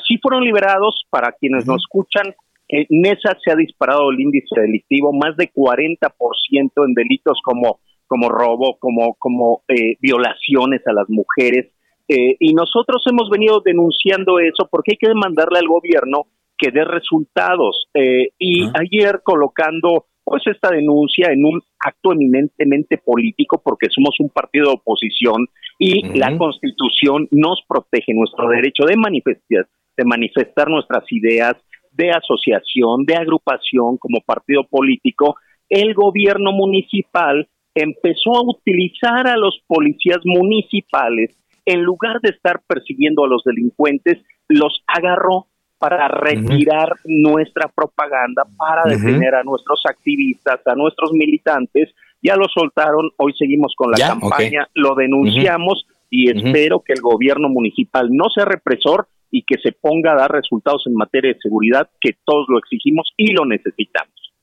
[0.08, 1.06] Sí fueron liberados.
[1.12, 2.34] Para quienes nos escuchan,
[2.70, 8.30] en Nesa se ha disparado el índice delictivo más de 40% en delitos como, como
[8.30, 9.62] robo, como, como
[10.02, 11.68] violaciones a las mujeres
[12.10, 16.24] eh, y nosotros hemos venido denunciando eso porque hay que demandarle al gobierno
[16.58, 17.88] que dé resultados.
[17.94, 24.30] Eh, y ayer colocando pues esta denuncia en un acto eminentemente político porque somos un
[24.30, 25.48] partido de oposición
[25.80, 29.68] y la constitución nos protege nuestro derecho de manifestar,
[29.98, 31.56] de manifestar nuestras ideas
[31.92, 35.36] de asociación, de agrupación como partido político,
[35.70, 41.36] el gobierno municipal empezó a utilizar a los policías municipales
[41.70, 45.46] en lugar de estar persiguiendo a los delincuentes, los agarró
[45.78, 51.90] para retirar nuestra propaganda, para detener a nuestros activistas, a nuestros militantes.
[52.22, 57.50] Ya lo soltaron, hoy seguimos con la campaña, lo denunciamos y espero que el gobierno
[57.50, 61.88] municipal no sea represor y que se ponga a dar resultados en materia de seguridad,
[62.02, 64.34] que todos lo exigimos y lo necesitamos.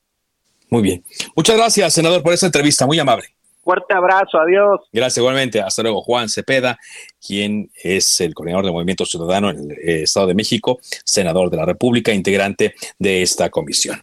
[0.69, 1.03] Muy bien.
[1.35, 3.36] Muchas gracias, senador, por esta entrevista, muy amable.
[3.67, 4.79] Fuerte abrazo, adiós.
[4.93, 5.59] Gracias igualmente.
[5.59, 6.79] Hasta luego, Juan Cepeda,
[7.19, 11.57] quien es el coordinador del Movimiento Ciudadano en el eh, Estado de México, senador de
[11.57, 14.01] la República, integrante de esta comisión.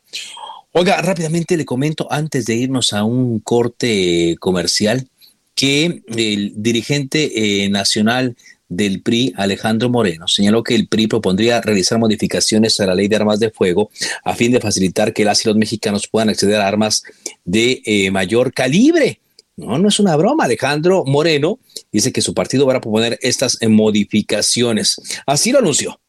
[0.73, 5.09] Oiga, rápidamente le comento antes de irnos a un corte comercial
[5.55, 8.37] que el dirigente eh, nacional
[8.69, 13.17] del PRI, Alejandro Moreno, señaló que el PRI propondría realizar modificaciones a la ley de
[13.17, 13.89] armas de fuego
[14.25, 17.03] a fin de facilitar que las y los mexicanos puedan acceder a armas
[17.47, 19.21] de eh, mayor calibre.
[19.57, 20.45] No, no es una broma.
[20.45, 21.61] Alejandro Moreno
[21.93, 24.97] dice que su partido va a proponer estas modificaciones.
[25.27, 26.01] Así lo anunció.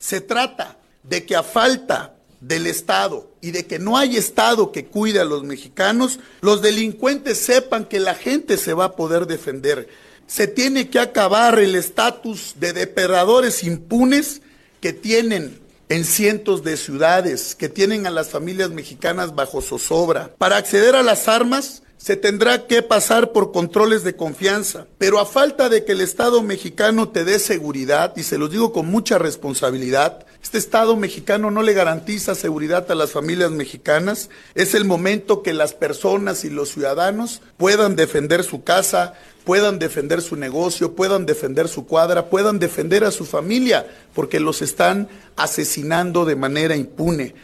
[0.00, 4.86] Se trata de que a falta del Estado y de que no hay Estado que
[4.86, 9.88] cuide a los mexicanos, los delincuentes sepan que la gente se va a poder defender.
[10.26, 14.42] Se tiene que acabar el estatus de depredadores impunes
[14.80, 20.34] que tienen en cientos de ciudades, que tienen a las familias mexicanas bajo zozobra.
[20.38, 25.26] Para acceder a las armas, se tendrá que pasar por controles de confianza, pero a
[25.26, 29.18] falta de que el Estado mexicano te dé seguridad, y se los digo con mucha
[29.18, 35.42] responsabilidad, este Estado mexicano no le garantiza seguridad a las familias mexicanas, es el momento
[35.42, 41.26] que las personas y los ciudadanos puedan defender su casa, puedan defender su negocio, puedan
[41.26, 47.34] defender su cuadra, puedan defender a su familia, porque los están asesinando de manera impune.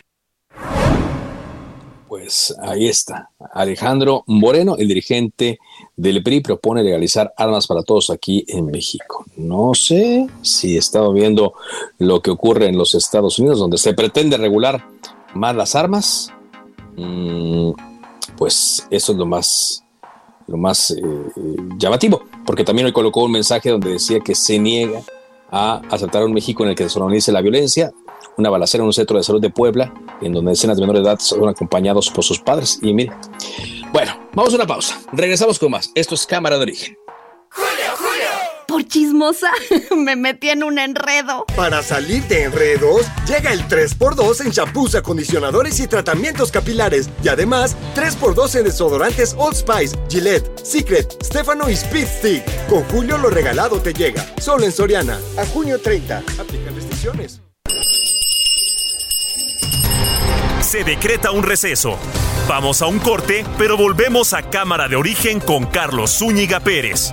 [2.11, 3.31] Pues ahí está.
[3.53, 5.61] Alejandro Moreno, el dirigente
[5.95, 9.25] del PRI, propone legalizar armas para todos aquí en México.
[9.37, 11.55] No sé si he estado viendo
[11.99, 14.85] lo que ocurre en los Estados Unidos, donde se pretende regular
[15.35, 16.33] más las armas.
[16.97, 17.75] Mm,
[18.37, 19.85] pues eso es lo más
[20.49, 24.59] lo más eh, eh, llamativo, porque también hoy colocó un mensaje donde decía que se
[24.59, 25.01] niega
[25.51, 27.93] a aceptar un México en el que normalice la violencia,
[28.37, 31.09] una balacera en un centro de salud de Puebla, en donde decenas de menores de
[31.09, 32.79] edad son acompañados por sus padres.
[32.83, 33.13] Y mire,
[33.93, 35.01] bueno, vamos a una pausa.
[35.13, 35.91] Regresamos con más.
[35.95, 37.00] Esto es Cámara de Origen.
[38.71, 39.51] Por chismosa,
[39.97, 41.45] me metí en un enredo.
[41.57, 47.11] Para salir de enredos, llega el 3x2 en champús, acondicionadores y tratamientos capilares.
[47.25, 52.67] Y además, 3x2 en desodorantes Old Spice, Gillette, Secret, Stefano y Speed Stick.
[52.69, 54.25] Con Julio lo regalado te llega.
[54.41, 55.19] Solo en Soriana.
[55.37, 56.19] A junio 30.
[56.39, 57.41] Aplican restricciones.
[60.63, 61.99] Se decreta un receso.
[62.47, 67.13] Vamos a un corte, pero volvemos a Cámara de Origen con Carlos Zúñiga Pérez.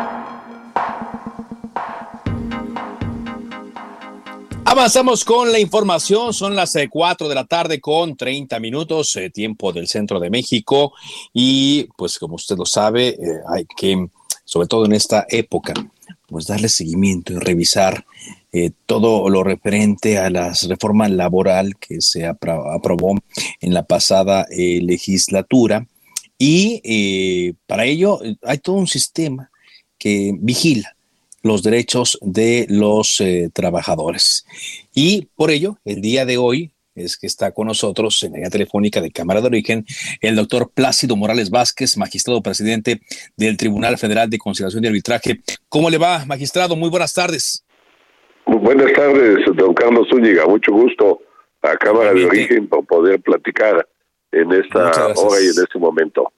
[4.71, 9.73] Avanzamos con la información, son las 4 de la tarde con 30 minutos, eh, tiempo
[9.73, 10.93] del centro de México.
[11.33, 13.17] Y pues como usted lo sabe, eh,
[13.53, 14.07] hay que,
[14.45, 15.73] sobre todo en esta época,
[16.25, 18.05] pues darle seguimiento y revisar
[18.53, 23.15] eh, todo lo referente a la reforma laboral que se apro- aprobó
[23.59, 25.85] en la pasada eh, legislatura.
[26.37, 29.51] Y eh, para ello eh, hay todo un sistema
[29.97, 30.95] que vigila
[31.41, 34.45] los derechos de los eh, trabajadores.
[34.93, 39.01] Y por ello, el día de hoy es que está con nosotros en la telefónica
[39.01, 39.85] de Cámara de Origen
[40.19, 43.01] el doctor Plácido Morales Vázquez, magistrado presidente
[43.37, 45.41] del Tribunal Federal de Conciliación y Arbitraje.
[45.69, 46.75] ¿Cómo le va, magistrado?
[46.75, 47.65] Muy buenas tardes.
[48.45, 50.45] Muy buenas tardes, don Carlos Zúñiga.
[50.45, 51.21] Mucho gusto
[51.61, 53.87] a Cámara de Origen por poder platicar
[54.31, 56.31] en esta hora y en este momento.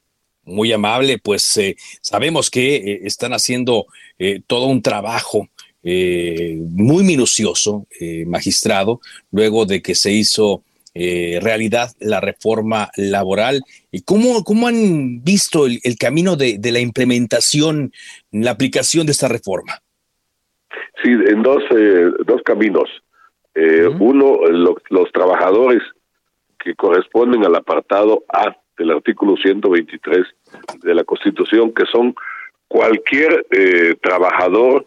[0.45, 3.85] Muy amable, pues eh, sabemos que eh, están haciendo
[4.19, 5.47] eh, todo un trabajo
[5.85, 7.87] muy minucioso,
[8.25, 9.01] magistrado,
[9.31, 10.63] luego de que se hizo
[10.95, 13.61] realidad la reforma laboral.
[13.91, 17.91] ¿Y cómo, cómo han visto el, el camino de, de la implementación,
[18.31, 19.81] la aplicación de esta reforma?
[21.03, 21.61] Sí, en dos,
[22.25, 22.87] dos caminos.
[23.99, 25.81] Uno, lo- los trabajadores
[26.63, 30.25] que corresponden al apartado A del artículo 123
[30.81, 32.15] de la Constitución, que son
[32.67, 34.85] cualquier eh, trabajador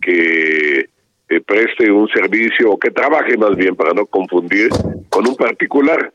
[0.00, 0.88] que
[1.28, 4.68] eh, preste un servicio o que trabaje más bien, para no confundir,
[5.08, 6.12] con un particular.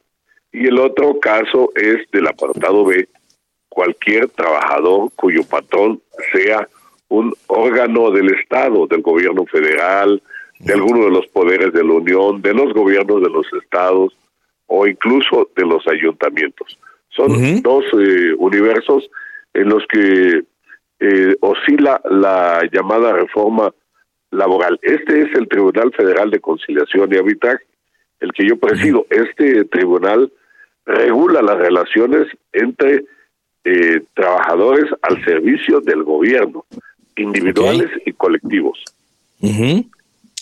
[0.52, 3.08] Y el otro caso es del apartado B,
[3.70, 6.02] cualquier trabajador cuyo patrón
[6.32, 6.68] sea
[7.10, 10.22] un órgano del Estado, del gobierno federal,
[10.60, 14.14] de alguno de los poderes de la Unión, de los gobiernos de los estados
[14.68, 16.78] o incluso de los ayuntamientos.
[17.10, 19.10] Son dos eh, universos
[19.54, 20.44] en los que
[21.00, 23.74] eh, oscila la llamada reforma
[24.32, 24.80] laboral.
[24.82, 27.64] Este es el Tribunal Federal de Conciliación y Arbitraje,
[28.20, 29.06] el que yo presido.
[29.10, 30.32] Este tribunal
[30.86, 33.06] regula las relaciones entre
[33.64, 36.66] eh, trabajadores al servicio del gobierno,
[37.16, 38.84] individuales y colectivos.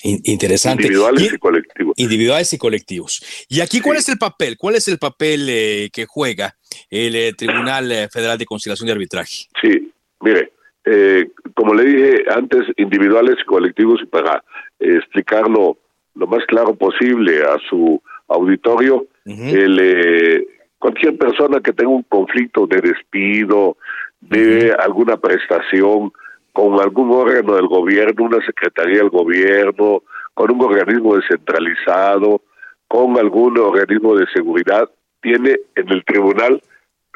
[0.07, 0.83] In- Interesante.
[0.83, 1.93] Individuales y colectivos.
[1.97, 3.45] Individuales y colectivos.
[3.49, 4.57] ¿Y aquí cuál es el papel?
[4.57, 6.55] ¿Cuál es el papel eh, que juega
[6.89, 9.47] el eh, Tribunal eh, Federal de Conciliación y Arbitraje?
[9.61, 9.91] Sí,
[10.21, 10.51] mire,
[10.85, 14.43] eh, como le dije antes, individuales y colectivos, y para
[14.79, 15.77] eh, explicarlo
[16.15, 20.47] lo más claro posible a su auditorio, el, eh,
[20.79, 23.77] cualquier persona que tenga un conflicto de despido,
[24.21, 26.11] de alguna prestación
[26.57, 30.01] con algún órgano del gobierno, una secretaría del gobierno,
[30.33, 32.41] con un organismo descentralizado,
[32.87, 34.89] con algún organismo de seguridad,
[35.21, 36.59] tiene en el Tribunal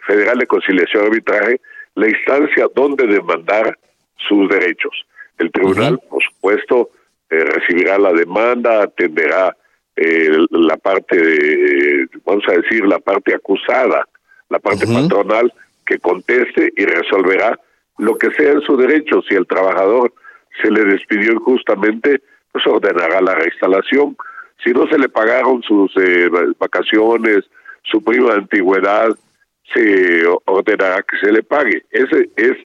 [0.05, 1.61] Federal de Conciliación y Arbitraje
[1.95, 3.79] la instancia donde demandar
[4.29, 4.93] sus derechos.
[5.39, 6.91] El tribunal, por supuesto,
[7.31, 9.57] eh, recibirá la demanda, atenderá
[9.95, 14.07] eh, la parte, de, vamos a decir, la parte acusada,
[14.49, 15.51] la parte patronal
[15.83, 17.57] que conteste y resolverá
[18.01, 19.21] lo que sea en su derecho.
[19.29, 20.11] Si el trabajador
[20.61, 24.17] se le despidió injustamente, pues ordenará la reinstalación.
[24.63, 26.27] Si no se le pagaron sus eh,
[26.59, 27.45] vacaciones,
[27.83, 29.09] su prima de antigüedad,
[29.73, 31.83] se ordenará que se le pague.
[31.91, 32.57] Ese es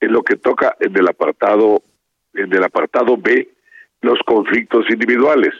[0.00, 1.82] en lo que toca en el apartado
[2.34, 3.48] en el apartado B
[4.02, 5.54] los conflictos individuales.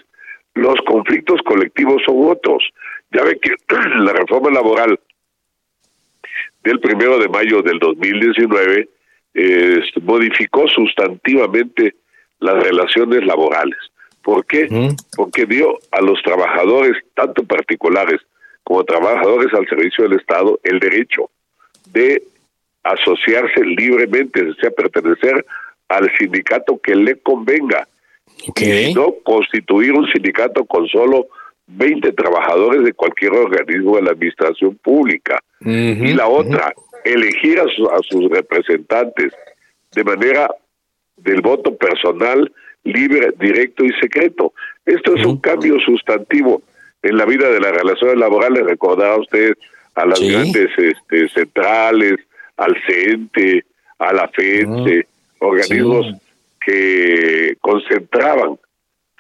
[0.54, 2.62] Los conflictos colectivos son otros.
[3.10, 3.54] Ya ve que
[3.98, 5.00] la reforma laboral
[6.64, 8.88] del primero de mayo del 2019
[9.34, 11.94] eh, modificó sustantivamente
[12.40, 13.78] las relaciones laborales.
[14.22, 14.68] ¿Por qué?
[15.16, 18.20] Porque dio a los trabajadores, tanto particulares
[18.62, 21.30] como trabajadores al servicio del Estado, el derecho
[21.86, 22.22] de
[22.84, 25.44] asociarse libremente, o sea, pertenecer
[25.88, 27.86] al sindicato que le convenga.
[28.56, 31.26] Y no constituir un sindicato con solo
[31.66, 35.42] 20 trabajadores de cualquier organismo de la administración pública.
[35.60, 36.72] y la otra,
[37.04, 39.32] elegir a, a, sus representantes
[39.92, 40.48] de manera
[41.16, 42.50] del voto personal,
[42.84, 44.52] libre, directo y secreto.
[44.84, 46.62] Esto es un cambio sustantivo
[47.02, 48.64] en la vida de las relaciones laborales.
[48.64, 49.54] Recordaba usted
[49.94, 52.14] a las grandes este, centrales,
[52.56, 53.64] al CENTE,
[53.98, 55.06] a la FENTE,
[55.38, 56.14] organismos
[56.64, 58.58] que concentraban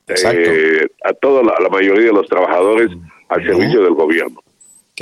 [0.08, 2.90] eh, a toda la, mayoría de los trabajadores
[3.28, 4.42] al servicio del gobierno.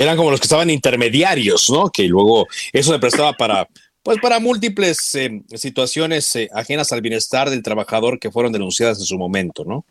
[0.01, 1.91] Eran como los que estaban intermediarios, ¿no?
[1.93, 3.67] Que luego eso se prestaba para,
[4.01, 9.05] pues para múltiples eh, situaciones eh, ajenas al bienestar del trabajador que fueron denunciadas en
[9.05, 9.85] su momento, ¿no?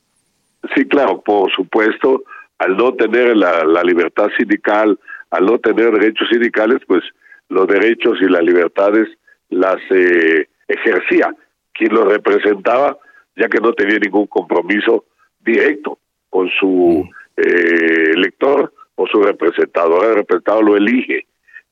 [0.74, 2.24] Sí, claro, por supuesto,
[2.58, 4.98] al no tener la, la libertad sindical,
[5.30, 7.04] al no tener derechos sindicales, pues
[7.48, 9.06] los derechos y las libertades
[9.48, 11.32] las eh, ejercía
[11.72, 12.98] quien lo representaba,
[13.36, 15.04] ya que no tenía ningún compromiso
[15.38, 18.72] directo con su eh, elector
[19.08, 20.02] su representado.
[20.02, 21.26] El representado lo elige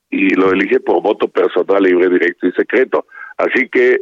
[0.09, 3.05] y lo elige por voto personal, libre, directo y secreto.
[3.37, 4.01] Así que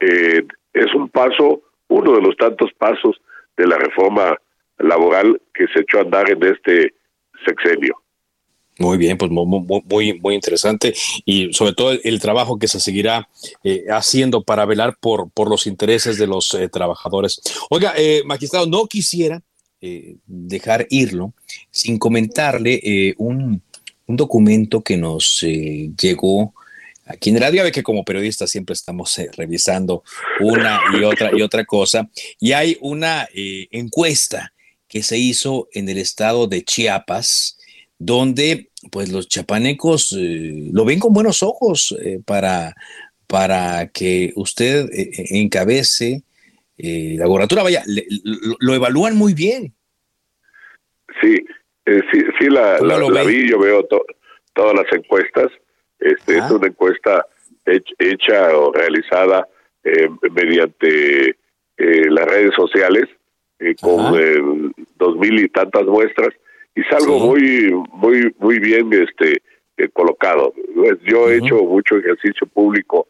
[0.00, 3.20] eh, es un paso, uno de los tantos pasos
[3.56, 4.36] de la reforma
[4.78, 6.94] laboral que se echó a andar en este
[7.46, 7.96] sexenio.
[8.78, 13.28] Muy bien, pues muy, muy, muy interesante y sobre todo el, trabajo que se seguirá
[13.64, 17.40] eh, haciendo para velar por, por los intereses de los eh, trabajadores.
[17.70, 19.42] Oiga, eh, magistrado, no quisiera
[20.26, 21.34] dejar irlo
[21.70, 23.62] sin comentarle un,
[24.06, 26.54] un, documento que nos llegó
[27.04, 27.62] aquí en radio.
[27.62, 30.02] Ve que como periodistas siempre estamos revisando
[30.40, 32.08] una y otra y otra cosa
[32.40, 34.52] y hay una encuesta
[34.88, 37.58] que se hizo en el estado de Chiapas
[37.98, 42.74] donde pues los chapanecos eh, lo ven con buenos ojos eh, para,
[43.26, 44.88] para que usted
[46.78, 47.62] eh, la gobernatura.
[47.62, 47.82] Vaya,
[48.60, 49.74] lo, evalúan muy bien.
[51.20, 51.44] Sí,
[51.84, 53.86] sí, sí, la, la, vi, yo veo
[54.54, 55.46] todas las encuestas.
[55.98, 57.26] Este, Es una encuesta
[57.66, 59.46] hecha o realizada
[60.30, 61.36] mediante
[61.76, 63.08] las redes sociales
[63.80, 66.30] con dos mil y tantas muestras
[66.78, 69.42] y salgo muy muy muy bien este
[69.76, 73.08] eh, colocado pues, yo he hecho mucho ejercicio público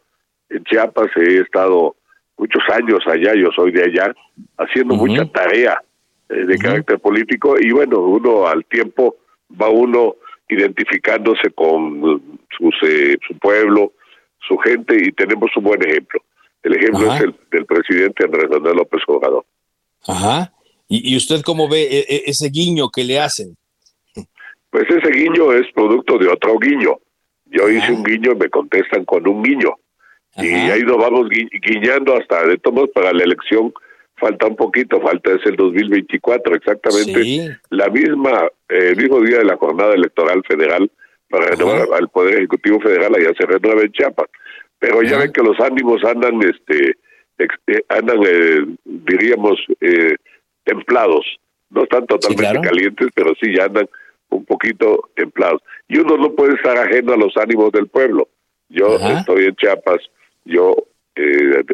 [0.48, 1.94] en Chiapas he estado
[2.38, 4.14] muchos años allá yo soy de allá
[4.56, 5.82] haciendo mucha tarea
[6.28, 9.16] eh, de carácter político y bueno uno al tiempo
[9.60, 10.16] va uno
[10.48, 12.22] identificándose con
[12.56, 13.92] sus, eh, su pueblo
[14.46, 16.20] su gente y tenemos un buen ejemplo
[16.62, 19.44] el ejemplo es el del presidente Andrés Manuel López Obrador
[20.06, 20.52] Ajá.
[20.90, 23.56] ¿Y, usted cómo ve e, e, ese guiño que le hacen?
[24.70, 26.96] Pues ese guiño es producto de otro guiño.
[27.46, 29.74] Yo hice un guiño y me contestan con un guiño.
[30.38, 33.72] Y ahí nos vamos guiñando hasta, de todos para la elección
[34.18, 39.44] falta un poquito, falta es el 2024, exactamente la misma, eh, el mismo día de
[39.44, 40.90] la jornada electoral federal
[41.28, 44.26] para renovar al Poder Ejecutivo Federal, allá se renueva en Chiapas.
[44.78, 46.96] Pero ya ven que los ánimos andan, este,
[47.38, 50.16] eh, andan, eh, diríamos, eh,
[50.64, 51.26] templados.
[51.70, 53.88] No están totalmente calientes, pero sí ya andan
[54.30, 55.60] un poquito templados.
[55.88, 58.28] Y uno no puede estar ajeno a los ánimos del pueblo.
[58.68, 59.98] Yo estoy en Chiapas,
[60.44, 60.76] yo
[61.14, 61.64] eh,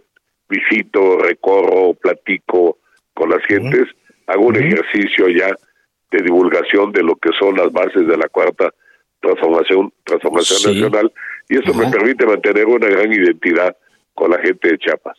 [0.49, 2.79] visito, recorro, platico
[3.15, 3.89] con las gentes,
[4.27, 5.55] hago un ejercicio ya
[6.11, 8.73] de divulgación de lo que son las bases de la cuarta
[9.21, 11.13] transformación transformación nacional
[11.49, 13.77] y eso me permite mantener una gran identidad
[14.15, 15.19] con la gente de Chiapas.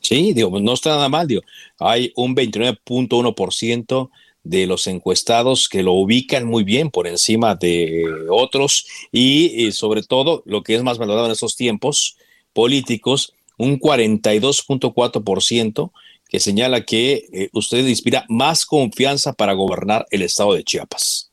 [0.00, 1.42] Sí, digo, no está nada mal, digo.
[1.78, 4.10] Hay un 29.1%
[4.42, 10.42] de los encuestados que lo ubican muy bien por encima de otros y, sobre todo
[10.46, 12.16] lo que es más valorado en estos tiempos
[12.52, 15.90] políticos, un 42.4%
[16.28, 21.32] que señala que eh, usted inspira más confianza para gobernar el estado de Chiapas.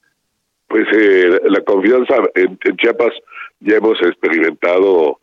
[0.68, 3.14] Pues eh, la confianza en, Chiapas
[3.60, 5.20] ya hemos experimentado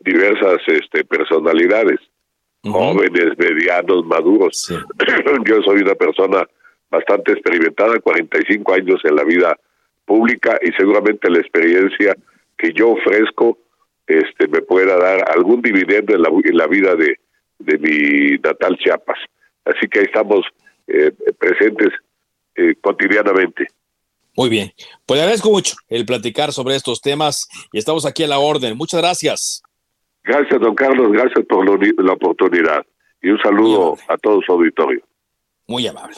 [0.00, 1.98] diversas este, personalidades,
[2.62, 4.68] jóvenes, medianos, maduros.
[5.46, 6.46] Yo soy una persona
[6.90, 9.58] bastante experimentada, 45 años en la vida
[10.04, 12.14] pública y seguramente la experiencia
[12.56, 13.58] que yo ofrezco
[14.06, 17.18] este me pueda dar algún dividendo en la, en la vida de,
[17.58, 19.18] de mi natal Chiapas.
[19.64, 20.44] Así que ahí estamos
[20.86, 21.88] eh, presentes
[22.54, 23.66] eh, cotidianamente.
[24.36, 24.70] Muy bien,
[25.06, 28.76] pues le agradezco mucho el platicar sobre estos temas y estamos aquí a la orden.
[28.76, 29.62] Muchas gracias.
[30.22, 32.84] Gracias, don Carlos, gracias por la oportunidad
[33.22, 35.00] y un saludo a todo su auditorio.
[35.66, 36.16] Muy amable.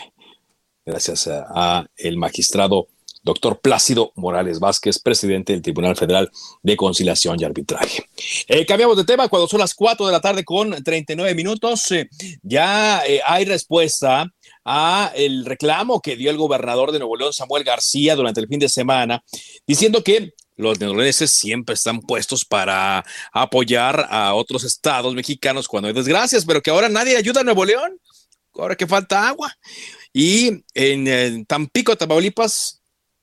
[0.85, 2.89] Gracias a, a el magistrado
[3.29, 6.31] doctor Plácido Morales Vázquez, presidente del Tribunal Federal
[6.63, 8.09] de Conciliación y Arbitraje.
[8.49, 11.91] Eh, cambiamos de tema cuando son las 4 de la tarde con 39 minutos.
[11.91, 12.09] Eh,
[12.43, 14.27] ya eh, hay respuesta
[14.65, 18.61] a el reclamo que dio el gobernador de Nuevo León, Samuel García, durante el fin
[18.61, 19.23] de semana,
[19.67, 25.95] diciendo que los neoleoneses siempre están puestos para apoyar a otros estados mexicanos cuando hay
[25.95, 28.01] desgracias, pero que ahora nadie ayuda a Nuevo León,
[28.55, 29.55] ahora que falta agua.
[30.15, 32.78] Y en, en Tampico, Tamaulipas,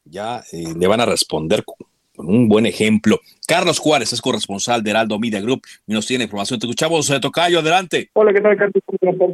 [0.06, 1.78] ya eh, le van a responder con,
[2.18, 3.20] un buen ejemplo.
[3.47, 6.60] Carlos Juárez es corresponsal de Heraldo Media Group y nos tiene información.
[6.60, 8.10] Te escuchamos, eh, Tocayo, adelante.
[8.14, 8.82] Hola, ¿qué tal, Carlos?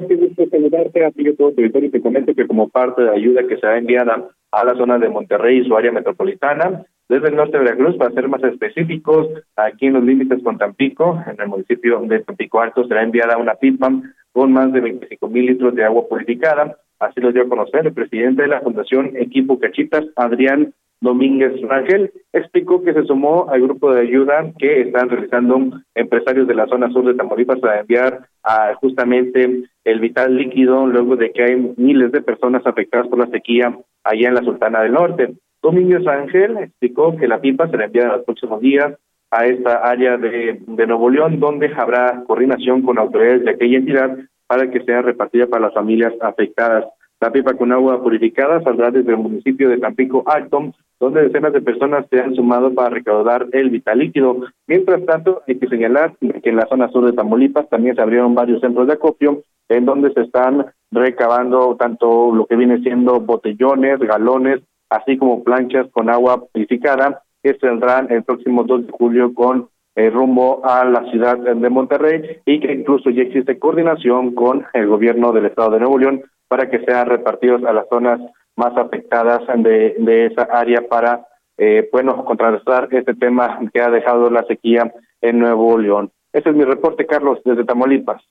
[0.08, 3.04] Qué gusto saludarte a ti y todo el territorio y te comento que como parte
[3.04, 5.92] de la ayuda que se ha enviado a la zona de Monterrey y su área
[5.92, 10.58] metropolitana, desde el norte de Veracruz, para ser más específicos, aquí en los límites con
[10.58, 13.92] Tampico, en el municipio de Tampico Alto, será enviada una pipa
[14.32, 17.94] con más de 25 mil litros de agua purificada Así lo dio a conocer el
[17.94, 20.72] presidente de la Fundación Equipo Cachitas, Adrián
[21.02, 26.54] Domínguez Rangel, explicó que se sumó al grupo de ayuda que están realizando empresarios de
[26.54, 28.28] la zona sur de Tamaulipas para enviar
[28.76, 33.76] justamente el vital líquido luego de que hay miles de personas afectadas por la sequía
[34.04, 35.34] allá en la Sultana del Norte.
[35.60, 38.94] Domínguez Rangel explicó que la pipa será enviada en los próximos días
[39.32, 44.18] a esta área de, de Nuevo León, donde habrá coordinación con autoridades de aquella entidad
[44.52, 46.84] para que sea repartida para las familias afectadas.
[47.22, 51.62] La pipa con agua purificada saldrá desde el municipio de Tampico Alto, donde decenas de
[51.62, 54.42] personas se han sumado para recaudar el vital líquido.
[54.68, 58.36] Mientras tanto, hay que señalar que en la zona sur de Tamaulipas también se abrieron
[58.36, 64.00] varios centros de acopio en donde se están recabando tanto lo que viene siendo botellones,
[64.00, 69.70] galones, así como planchas con agua purificada que saldrán el próximo 2 de julio con
[69.96, 74.88] eh, rumbo a la ciudad de Monterrey y que incluso ya existe coordinación con el
[74.88, 78.20] gobierno del estado de Nuevo León para que sean repartidos a las zonas
[78.56, 81.26] más afectadas de, esa área para,
[81.58, 86.12] eh, bueno, contrarrestar este tema que ha dejado la sequía en Nuevo León.
[86.34, 88.22] Ese es mi reporte, Carlos, desde Tamaulipas.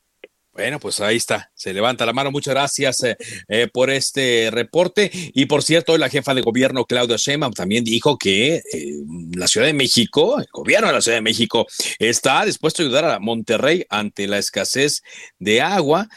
[0.61, 2.31] Bueno, pues ahí está, se levanta la mano.
[2.31, 3.17] Muchas gracias eh,
[3.49, 5.11] eh, por este reporte.
[5.33, 8.63] Y por cierto, la jefa de gobierno, Claudia Sheinbaum, también dijo que eh,
[9.35, 11.67] la Ciudad de México, el gobierno de la Ciudad de México,
[11.99, 15.01] está dispuesto a ayudar a Monterrey ante la escasez
[15.39, 16.11] de agua.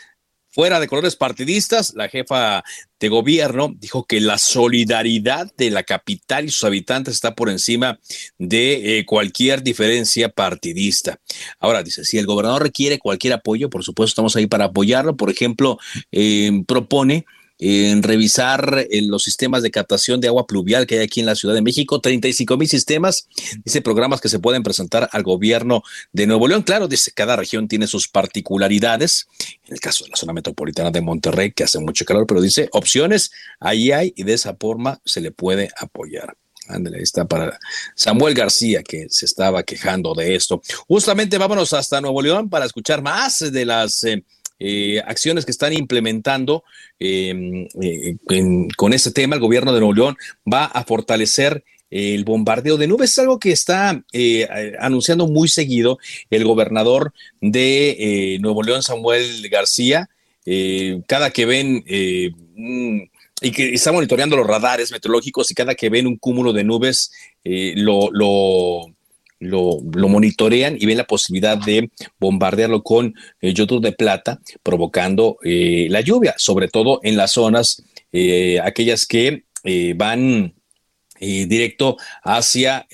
[0.53, 2.63] Fuera de colores partidistas, la jefa
[2.99, 7.99] de gobierno dijo que la solidaridad de la capital y sus habitantes está por encima
[8.37, 11.19] de eh, cualquier diferencia partidista.
[11.59, 15.17] Ahora dice, si el gobernador requiere cualquier apoyo, por supuesto estamos ahí para apoyarlo.
[15.17, 15.79] Por ejemplo,
[16.11, 17.25] eh, propone
[17.59, 21.53] en revisar los sistemas de captación de agua pluvial que hay aquí en la Ciudad
[21.53, 23.27] de México, 35 mil sistemas,
[23.63, 26.63] dice programas que se pueden presentar al gobierno de Nuevo León.
[26.63, 29.27] Claro, dice, cada región tiene sus particularidades.
[29.67, 32.69] En el caso de la zona metropolitana de Monterrey, que hace mucho calor, pero dice,
[32.71, 36.35] opciones ahí hay y de esa forma se le puede apoyar.
[36.67, 37.59] Ándale, ahí está para
[37.95, 40.61] Samuel García, que se estaba quejando de esto.
[40.87, 44.03] Justamente vámonos hasta Nuevo León para escuchar más de las...
[44.03, 44.23] Eh,
[44.59, 46.63] eh, acciones que están implementando
[46.99, 48.15] em, eh,
[48.77, 49.35] con este tema.
[49.35, 50.17] El gobierno de Nuevo León
[50.51, 54.47] va a fortalecer el bombardeo de nubes, es algo que está eh,
[54.79, 55.99] anunciando muy seguido
[56.31, 60.09] el gobernador de Nuevo León, Samuel García.
[61.07, 66.17] cada que ven y que está monitoreando los radares meteorológicos y cada que ven un
[66.17, 67.11] cúmulo de nubes
[67.43, 68.92] lo, lo
[69.49, 71.89] lo, monitorean y ven la posibilidad de
[72.19, 78.59] bombardearlo con eh, de plata, provocando eh, la lluvia, sobre todo en las zonas, eh,
[78.61, 79.43] aquellas que
[79.95, 80.53] van
[81.21, 82.85] directo hacia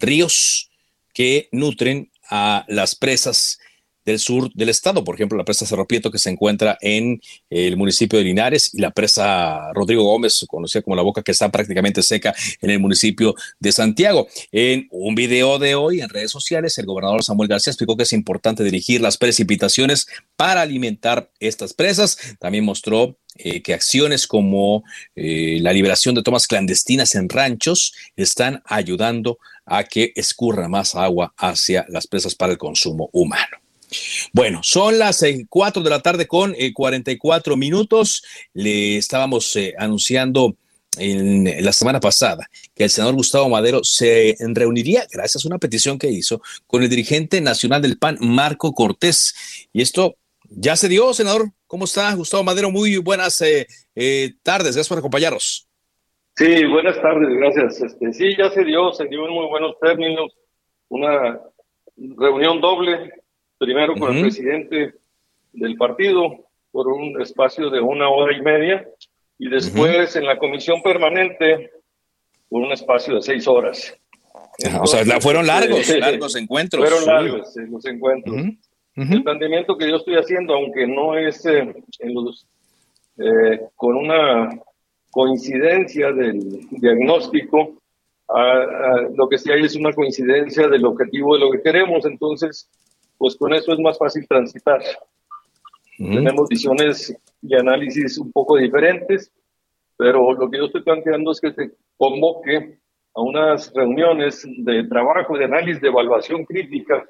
[0.00, 0.68] ríos
[1.14, 3.60] que nutren a las presas
[4.04, 7.76] del sur del estado, por ejemplo, la presa Cerro Prieto que se encuentra en el
[7.76, 12.02] municipio de Linares y la presa Rodrigo Gómez, conocida como la boca que está prácticamente
[12.02, 14.28] seca en el municipio de Santiago.
[14.52, 18.12] En un video de hoy en redes sociales, el gobernador Samuel García explicó que es
[18.12, 22.18] importante dirigir las precipitaciones para alimentar estas presas.
[22.38, 24.82] También mostró eh, que acciones como
[25.14, 31.32] eh, la liberación de tomas clandestinas en ranchos están ayudando a que escurra más agua
[31.36, 33.59] hacia las presas para el consumo humano.
[34.32, 38.24] Bueno, son las 4 de la tarde con 44 eh, minutos.
[38.54, 40.56] Le estábamos anunciando
[40.98, 45.98] en la semana pasada que el senador Gustavo Madero se reuniría, gracias a una petición
[45.98, 49.68] que hizo, con el dirigente nacional del PAN, Marco Cortés.
[49.72, 50.16] Y esto
[50.48, 51.50] ya se dio, senador.
[51.66, 52.70] ¿Cómo está, Gustavo Madero?
[52.70, 54.74] Muy buenas eh, eh, tardes.
[54.74, 55.68] Gracias por acompañarnos.
[56.36, 57.80] Sí, buenas tardes, gracias.
[57.82, 60.32] Este, sí, ya se dio, se dio en muy buenos términos.
[60.88, 61.40] Una
[61.96, 63.12] reunión doble,
[63.60, 64.94] primero con el presidente
[65.52, 68.88] del partido por un espacio de una hora y media
[69.38, 71.70] y después en la comisión permanente
[72.48, 73.94] por un espacio de seis horas.
[74.80, 76.88] o sea, fueron largos, largos encuentros.
[76.88, 78.36] Fueron largos los encuentros.
[78.96, 82.46] El planteamiento que yo estoy haciendo, aunque no es eh, en los,
[83.18, 84.50] eh, con una
[85.10, 87.74] coincidencia del diagnóstico,
[89.16, 92.70] lo que sí hay es una coincidencia del objetivo de lo que queremos, entonces,
[93.20, 94.80] pues con eso es más fácil transitar.
[95.98, 99.30] Tenemos visiones y análisis un poco diferentes,
[99.98, 102.78] pero lo que yo estoy planteando es que se convoque
[103.14, 107.04] a unas reuniones de trabajo, de análisis, de evaluación crítica,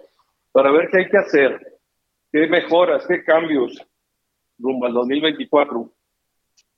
[0.50, 1.78] para ver qué hay que hacer,
[2.32, 3.80] qué mejoras, qué cambios
[4.58, 5.92] rumbo al 2024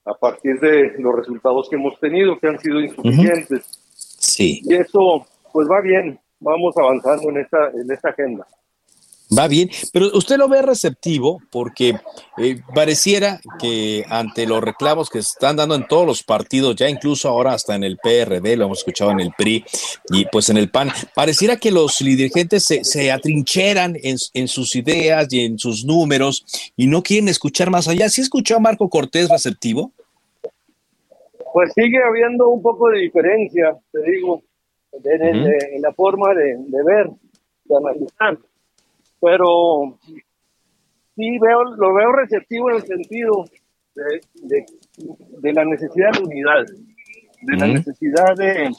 [0.05, 3.65] a partir de los resultados que hemos tenido, que han sido insuficientes.
[3.95, 4.61] Sí.
[4.65, 8.47] Y eso, pues va bien, vamos avanzando en esta, en esta agenda.
[9.37, 11.95] Va bien, pero usted lo ve receptivo porque
[12.37, 16.89] eh, pareciera que ante los reclamos que se están dando en todos los partidos, ya
[16.89, 19.65] incluso ahora hasta en el PRD, lo hemos escuchado en el PRI
[20.11, 24.77] y pues en el PAN, pareciera que los dirigentes se, se atrincheran en, en, sus
[24.77, 26.45] ideas y en sus números
[26.77, 28.09] y no quieren escuchar más allá.
[28.11, 29.93] ¿Sí escuchó a Marco Cortés receptivo?
[31.55, 34.43] Pues sigue habiendo un poco de diferencia, te digo,
[35.05, 37.11] en, la forma de, de ver,
[37.65, 38.39] de analizar
[39.23, 39.99] pero
[41.15, 43.45] sí veo, lo veo receptivo en el sentido
[43.95, 44.67] de,
[45.41, 46.67] de, la necesidad de unidad,
[47.43, 48.71] de la necesidad de,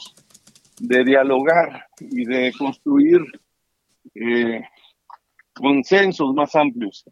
[0.80, 3.20] de, dialogar y de construir
[4.14, 4.60] eh,
[5.54, 7.04] consensos más amplios.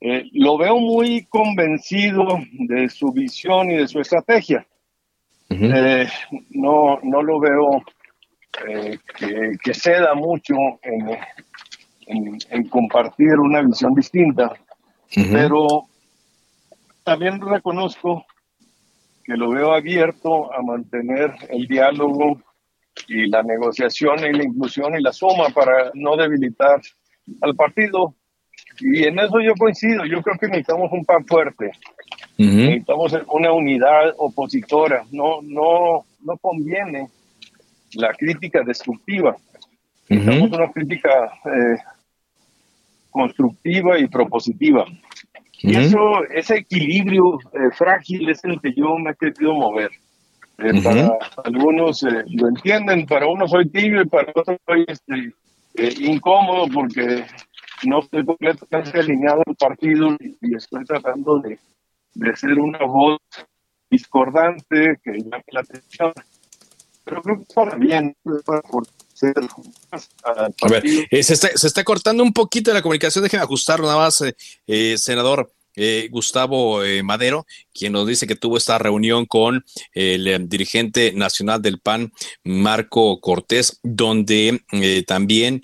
[0.00, 4.64] Eh, lo veo muy convencido de su visión y de su estrategia.
[5.50, 6.06] Eh,
[6.50, 7.82] no, no lo veo
[9.18, 11.18] que, que, ceda mucho en,
[12.08, 14.52] en, compartir una visión distinta,
[15.14, 15.84] pero
[17.04, 18.24] también reconozco
[19.24, 22.40] que lo veo abierto a mantener el diálogo
[23.06, 26.80] y la negociación y la inclusión y la suma para no debilitar
[27.42, 28.14] al partido.
[28.80, 31.72] Y en eso yo coincido, yo creo que necesitamos un pan fuerte,
[32.36, 37.08] necesitamos una unidad opositora, no, no, no conviene
[37.94, 39.36] la crítica destructiva,
[40.08, 41.10] necesitamos una crítica
[41.44, 41.78] eh,
[43.18, 44.84] constructiva y propositiva.
[45.60, 49.90] Y eso, ese equilibrio eh, frágil es el que yo me he querido mover.
[50.58, 56.04] Eh, para algunos eh, lo entienden, para unos soy tibio y para otros soy este,
[56.04, 57.24] incómodo porque
[57.84, 61.58] no estoy completamente alineado al partido y, estoy tratando de,
[62.14, 63.18] de, ser una voz
[63.90, 66.12] discordante que llame la atención.
[67.04, 68.14] Pero creo que está bien,
[68.44, 68.62] para
[70.22, 74.36] a ver, eh, se, está, cortando un poquito la comunicación, déjenme ajustarlo nada más, eh,
[74.66, 75.52] eh, senador.
[76.10, 82.12] Gustavo Madero, quien nos dice que tuvo esta reunión con el dirigente nacional del PAN,
[82.42, 84.60] Marco Cortés, donde
[85.06, 85.62] también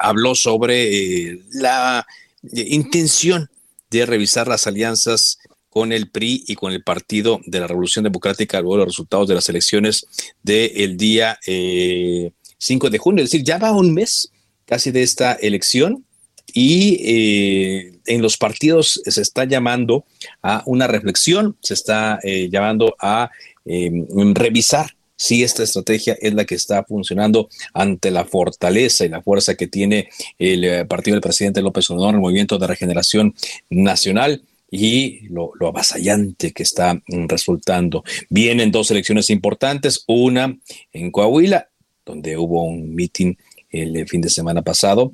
[0.00, 2.04] habló sobre la
[2.42, 3.48] intención
[3.90, 5.38] de revisar las alianzas
[5.70, 9.28] con el PRI y con el Partido de la Revolución Democrática luego de los resultados
[9.28, 10.06] de las elecciones
[10.42, 13.24] del día 5 eh, de junio.
[13.24, 14.30] Es decir, ya va un mes
[14.66, 16.04] casi de esta elección
[16.52, 20.04] y eh, en los partidos se está llamando
[20.42, 23.30] a una reflexión, se está eh, llamando a
[23.64, 29.22] em, revisar si esta estrategia es la que está funcionando ante la fortaleza y la
[29.22, 30.08] fuerza que tiene
[30.38, 33.34] el partido del presidente López Obrador, el Movimiento de Regeneración
[33.68, 38.04] Nacional y lo, avasallante que está mm, resultando.
[38.28, 40.56] Vienen dos elecciones importantes, una
[40.92, 41.68] en Coahuila,
[42.04, 43.34] donde hubo un meeting
[43.70, 45.12] el fin de semana pasado,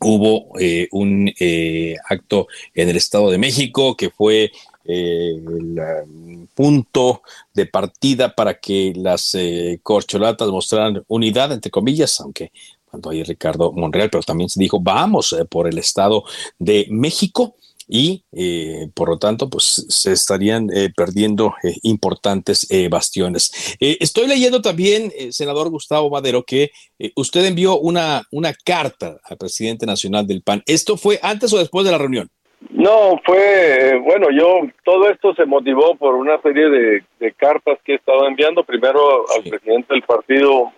[0.00, 4.50] hubo eh, un eh, acto en el Estado de México que fue
[4.84, 7.22] eh, el um, punto
[7.54, 9.36] de partida para que las
[9.82, 12.52] corcholatas mostraran unidad, entre comillas, aunque
[12.84, 16.24] cuando hay Ricardo Monreal, pero también se dijo, vamos por el Estado
[16.58, 17.56] de México
[17.88, 23.76] y eh, por lo tanto pues se estarían eh, perdiendo eh, importantes bastiones.
[23.80, 26.70] estoy leyendo también, senador Gustavo Madero, que
[27.14, 30.62] usted envió una, una carta al presidente nacional del PAN.
[30.66, 32.28] ¿Esto fue antes o después de la reunión?
[32.70, 37.96] No, fue, bueno, yo, todo esto se motivó por una serie de, cartas que he
[37.96, 40.72] estado enviando, primero al presidente del partido,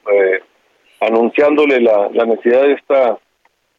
[1.01, 3.19] anunciándole la, la necesidad de esta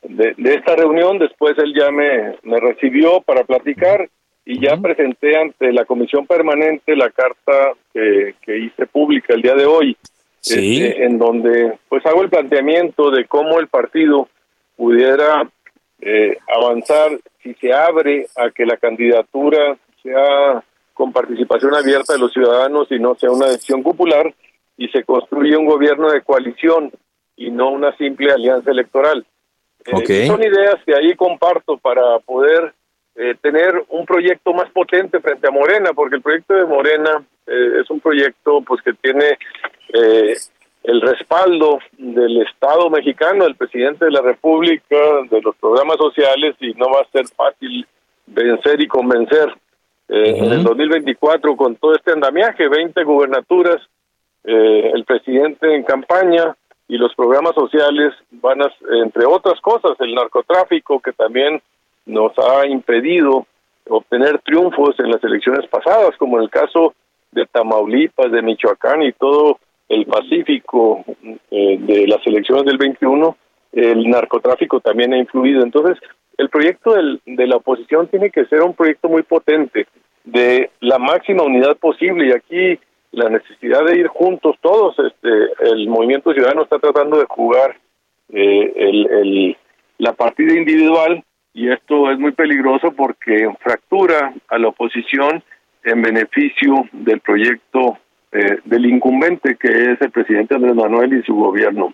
[0.03, 1.19] de, esta reunión.
[1.19, 4.09] Después él ya me, me recibió para platicar
[4.45, 9.65] y ya presenté ante la comisión permanente la carta que, hice pública el día de
[9.65, 9.95] hoy,
[10.41, 14.27] este, en donde pues hago el planteamiento de cómo el partido
[14.75, 15.47] pudiera
[16.01, 22.33] eh, avanzar si se abre a que la candidatura sea con participación abierta de los
[22.33, 24.33] ciudadanos y no sea una decisión popular
[24.77, 26.91] y se construye un gobierno de coalición
[27.35, 29.25] y no una simple alianza electoral.
[29.91, 32.73] Eh, son ideas que ahí comparto para poder
[33.15, 37.81] eh, tener un proyecto más potente frente a Morena, porque el proyecto de Morena eh,
[37.81, 39.37] es un proyecto pues que tiene
[40.83, 44.95] el respaldo del Estado mexicano, del presidente de la República,
[45.29, 47.85] de los programas sociales y no va a ser fácil
[48.27, 49.53] vencer y convencer.
[50.07, 53.81] En el 2024 con todo este andamiaje, 20 gubernaturas,
[54.43, 56.55] el presidente en campaña,
[56.89, 58.73] y los programas sociales van a,
[59.03, 61.61] entre otras cosas, el narcotráfico que también
[62.07, 63.45] nos ha impedido
[63.87, 66.95] obtener triunfos en las elecciones pasadas, como en el caso
[67.31, 71.05] de Tamaulipas, de Michoacán y todo el Pacífico
[71.51, 73.37] eh, de las elecciones del 21,
[73.73, 75.61] el narcotráfico también ha influido.
[75.61, 75.97] Entonces,
[76.37, 79.87] el proyecto del, de la oposición tiene que ser un proyecto muy potente,
[80.23, 82.79] de la máxima unidad posible, y aquí
[83.11, 84.95] la necesidad de ir juntos todos.
[84.99, 87.77] Este, el movimiento ciudadano está tratando de jugar
[88.29, 89.57] eh, el,
[89.97, 95.43] la partida individual y esto es muy peligroso porque fractura a la oposición
[95.83, 97.97] en beneficio del proyecto
[98.31, 101.93] eh, del incumbente que es el presidente Andrés Manuel y su gobierno.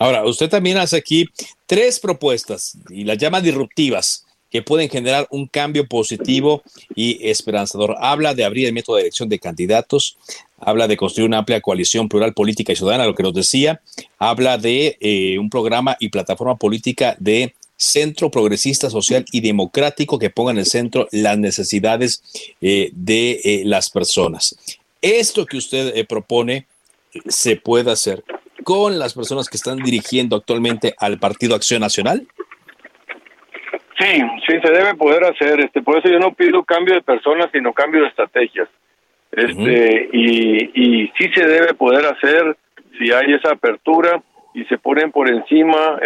[0.00, 1.26] Ahora, usted también hace aquí
[1.66, 6.62] tres propuestas y las llama disruptivas que pueden generar un cambio positivo
[6.94, 7.96] y esperanzador.
[8.00, 10.16] Habla de abrir el método de elección de candidatos,
[10.58, 13.80] habla de construir una amplia coalición plural política y ciudadana, lo que nos decía,
[14.18, 20.30] habla de eh, un programa y plataforma política de centro progresista, social y democrático que
[20.30, 22.22] ponga en el centro las necesidades
[22.60, 24.56] eh, de eh, las personas.
[25.00, 26.66] Esto que usted propone
[27.28, 28.24] se puede hacer
[28.64, 32.26] con las personas que están dirigiendo actualmente al Partido Acción Nacional.
[33.98, 35.60] Sí, sí se debe poder hacer.
[35.60, 38.68] Este, por eso yo no pido cambio de personas, sino cambio de estrategias.
[39.32, 42.56] Este, y, y sí se debe poder hacer
[42.98, 44.22] si hay esa apertura
[44.54, 45.98] y se ponen por encima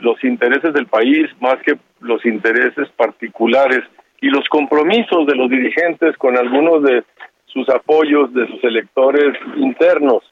[0.00, 3.82] los intereses del país más que los intereses particulares
[4.20, 7.04] y los compromisos de los dirigentes con algunos de
[7.46, 10.22] sus apoyos de sus electores internos,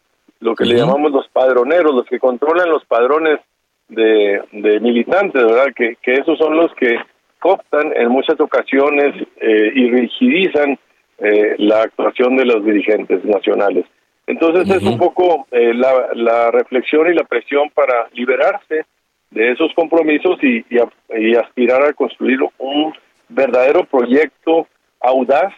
[0.41, 3.41] lo que le llamamos los padroneros, los que controlan los padrones
[3.89, 5.73] de, de militantes, ¿verdad?
[5.75, 6.97] Que, que esos son los que
[7.39, 10.79] cooptan en muchas ocasiones eh, y rigidizan
[11.19, 13.85] eh, la actuación de los dirigentes nacionales.
[14.27, 18.85] Entonces es un poco eh, la, la, reflexión y la presión para liberarse
[19.31, 22.93] de esos compromisos y, y, aspirar a construir un
[23.29, 24.67] verdadero proyecto
[25.01, 25.53] audaz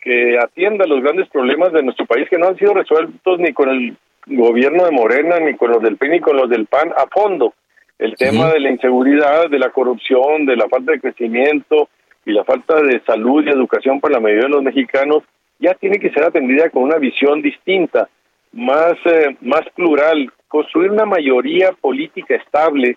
[0.00, 3.70] que atienda los grandes problemas de nuestro país que no han sido resueltos ni con
[3.70, 7.06] el gobierno de Morena, ni con los del PIN, ni con los del PAN a
[7.06, 7.54] fondo
[8.00, 11.90] el tema de la inseguridad, de la corrupción, de la falta de crecimiento
[12.24, 15.22] y la falta de salud y educación para la mayoría de los mexicanos
[15.58, 18.08] ya tiene que ser atendida con una visión distinta,
[18.52, 22.96] más, eh, más plural, construir una mayoría política estable,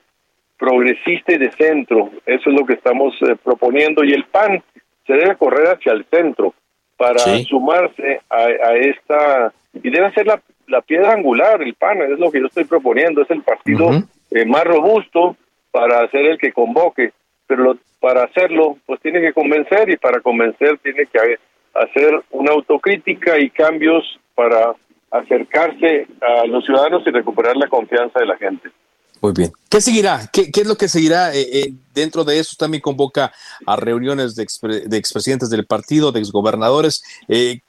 [0.58, 2.10] progresista y de centro.
[2.26, 4.06] Eso es lo que estamos eh, proponiendo.
[4.06, 4.64] Y el PAN
[5.06, 6.54] se debe correr hacia el centro
[6.96, 12.32] para sumarse a, esta y debe ser la, la piedra angular, el PAN, es lo
[12.32, 13.90] que yo estoy proponiendo, es el partido
[14.34, 15.38] eh, más robusto
[15.72, 17.14] para ser el que convoque,
[17.46, 21.38] pero para hacerlo pues tiene que convencer y para convencer tiene que
[21.74, 24.04] hacer una autocrítica y cambios
[24.34, 24.74] para
[25.12, 28.70] acercarse a los ciudadanos y recuperar la confianza de la gente.
[29.22, 29.52] Muy bien.
[29.70, 30.22] ¿Qué seguirá?
[30.34, 31.34] ¿Qué, es lo que seguirá?
[31.34, 33.32] Eh, eh, dentro de eso también convoca
[33.66, 34.46] a reuniones de,
[34.86, 37.04] de expresidentes del partido, de exgobernadores.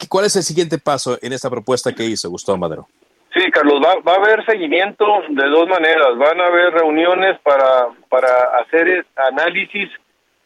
[0.08, 2.88] ¿Cuál es el siguiente paso en esta propuesta que hizo Gustavo Madero?
[3.35, 6.16] Sí, Carlos, va, va, a haber seguimiento de dos maneras.
[6.16, 8.28] Van a haber reuniones para, para
[8.61, 9.91] hacer análisis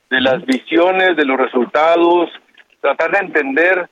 [0.09, 2.31] de las visiones, de los resultados,
[2.81, 3.91] tratar de entender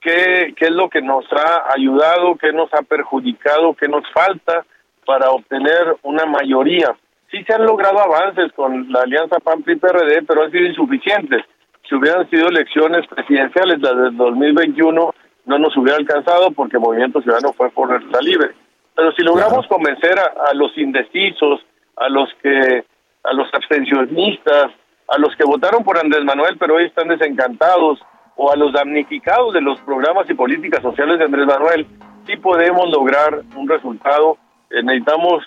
[0.00, 4.66] qué, qué es lo que nos ha ayudado, qué nos ha perjudicado, qué nos falta
[5.06, 6.96] para obtener una mayoría.
[7.30, 11.44] Sí se han logrado avances con la alianza PAN-PRI-PRD, pero han sido insuficientes.
[11.88, 15.14] Si hubieran sido elecciones presidenciales, las del 2021,
[15.46, 18.52] no nos hubiera alcanzado porque Movimiento Ciudadano fue por la libre.
[18.94, 21.60] Pero si logramos convencer a, los indecisos,
[21.96, 22.84] a los que,
[23.24, 24.70] a los abstencionistas,
[25.08, 28.00] a los que votaron por Andrés Manuel pero hoy están desencantados,
[28.36, 31.86] o a los damnificados de los programas y políticas sociales de Andrés Manuel,
[32.26, 34.38] sí podemos lograr un resultado.
[34.70, 35.44] Eh, necesitamos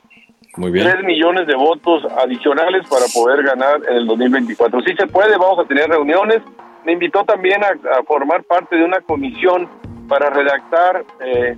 [0.55, 0.89] Muy bien.
[0.89, 4.81] 3 millones de votos adicionales para poder ganar en el 2024.
[4.81, 6.41] Sí se puede, vamos a tener reuniones.
[6.87, 7.67] Me invitó también a,
[7.99, 9.67] a formar parte de una comisión
[10.07, 11.53] para redactar eh,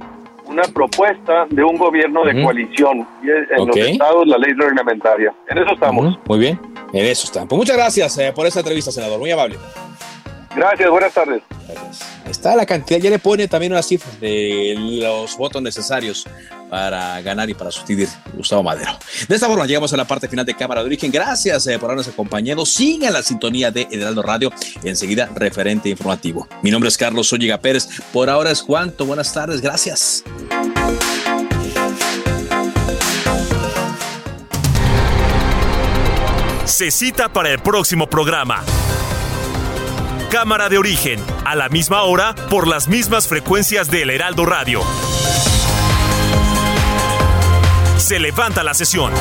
[0.46, 5.32] una propuesta de un gobierno de coalición y en los estados la ley reglamentaria.
[5.48, 6.18] En eso estamos.
[6.28, 6.60] Muy bien,
[6.94, 7.48] en eso estamos.
[7.48, 9.20] Pues muchas gracias eh, por esta entrevista, senador.
[9.20, 9.58] Muy amable.
[10.60, 11.42] Gracias, buenas tardes.
[12.26, 16.26] Ahí está la cantidad, ya le pone también una cifra de los votos necesarios
[16.70, 18.92] para ganar y para sustituir Gustavo Madero.
[19.30, 21.12] De esta forma llegamos a la parte final de Cámara de Origen.
[21.14, 22.66] Gracias eh, por habernos acompañado.
[22.66, 24.52] Sigan la sintonía de Heraldo Radio.
[24.84, 26.46] Enseguida, referente informativo.
[26.62, 27.88] Mi nombre es Carlos Olliga Pérez.
[28.12, 29.06] Por ahora es Juanto.
[29.06, 29.62] Buenas tardes.
[29.62, 30.26] Gracias.
[36.66, 38.62] Se cita para el próximo programa.
[40.30, 44.82] Cámara de origen, a la misma hora, por las mismas frecuencias del Heraldo Radio.
[47.98, 49.12] Se levanta la sesión.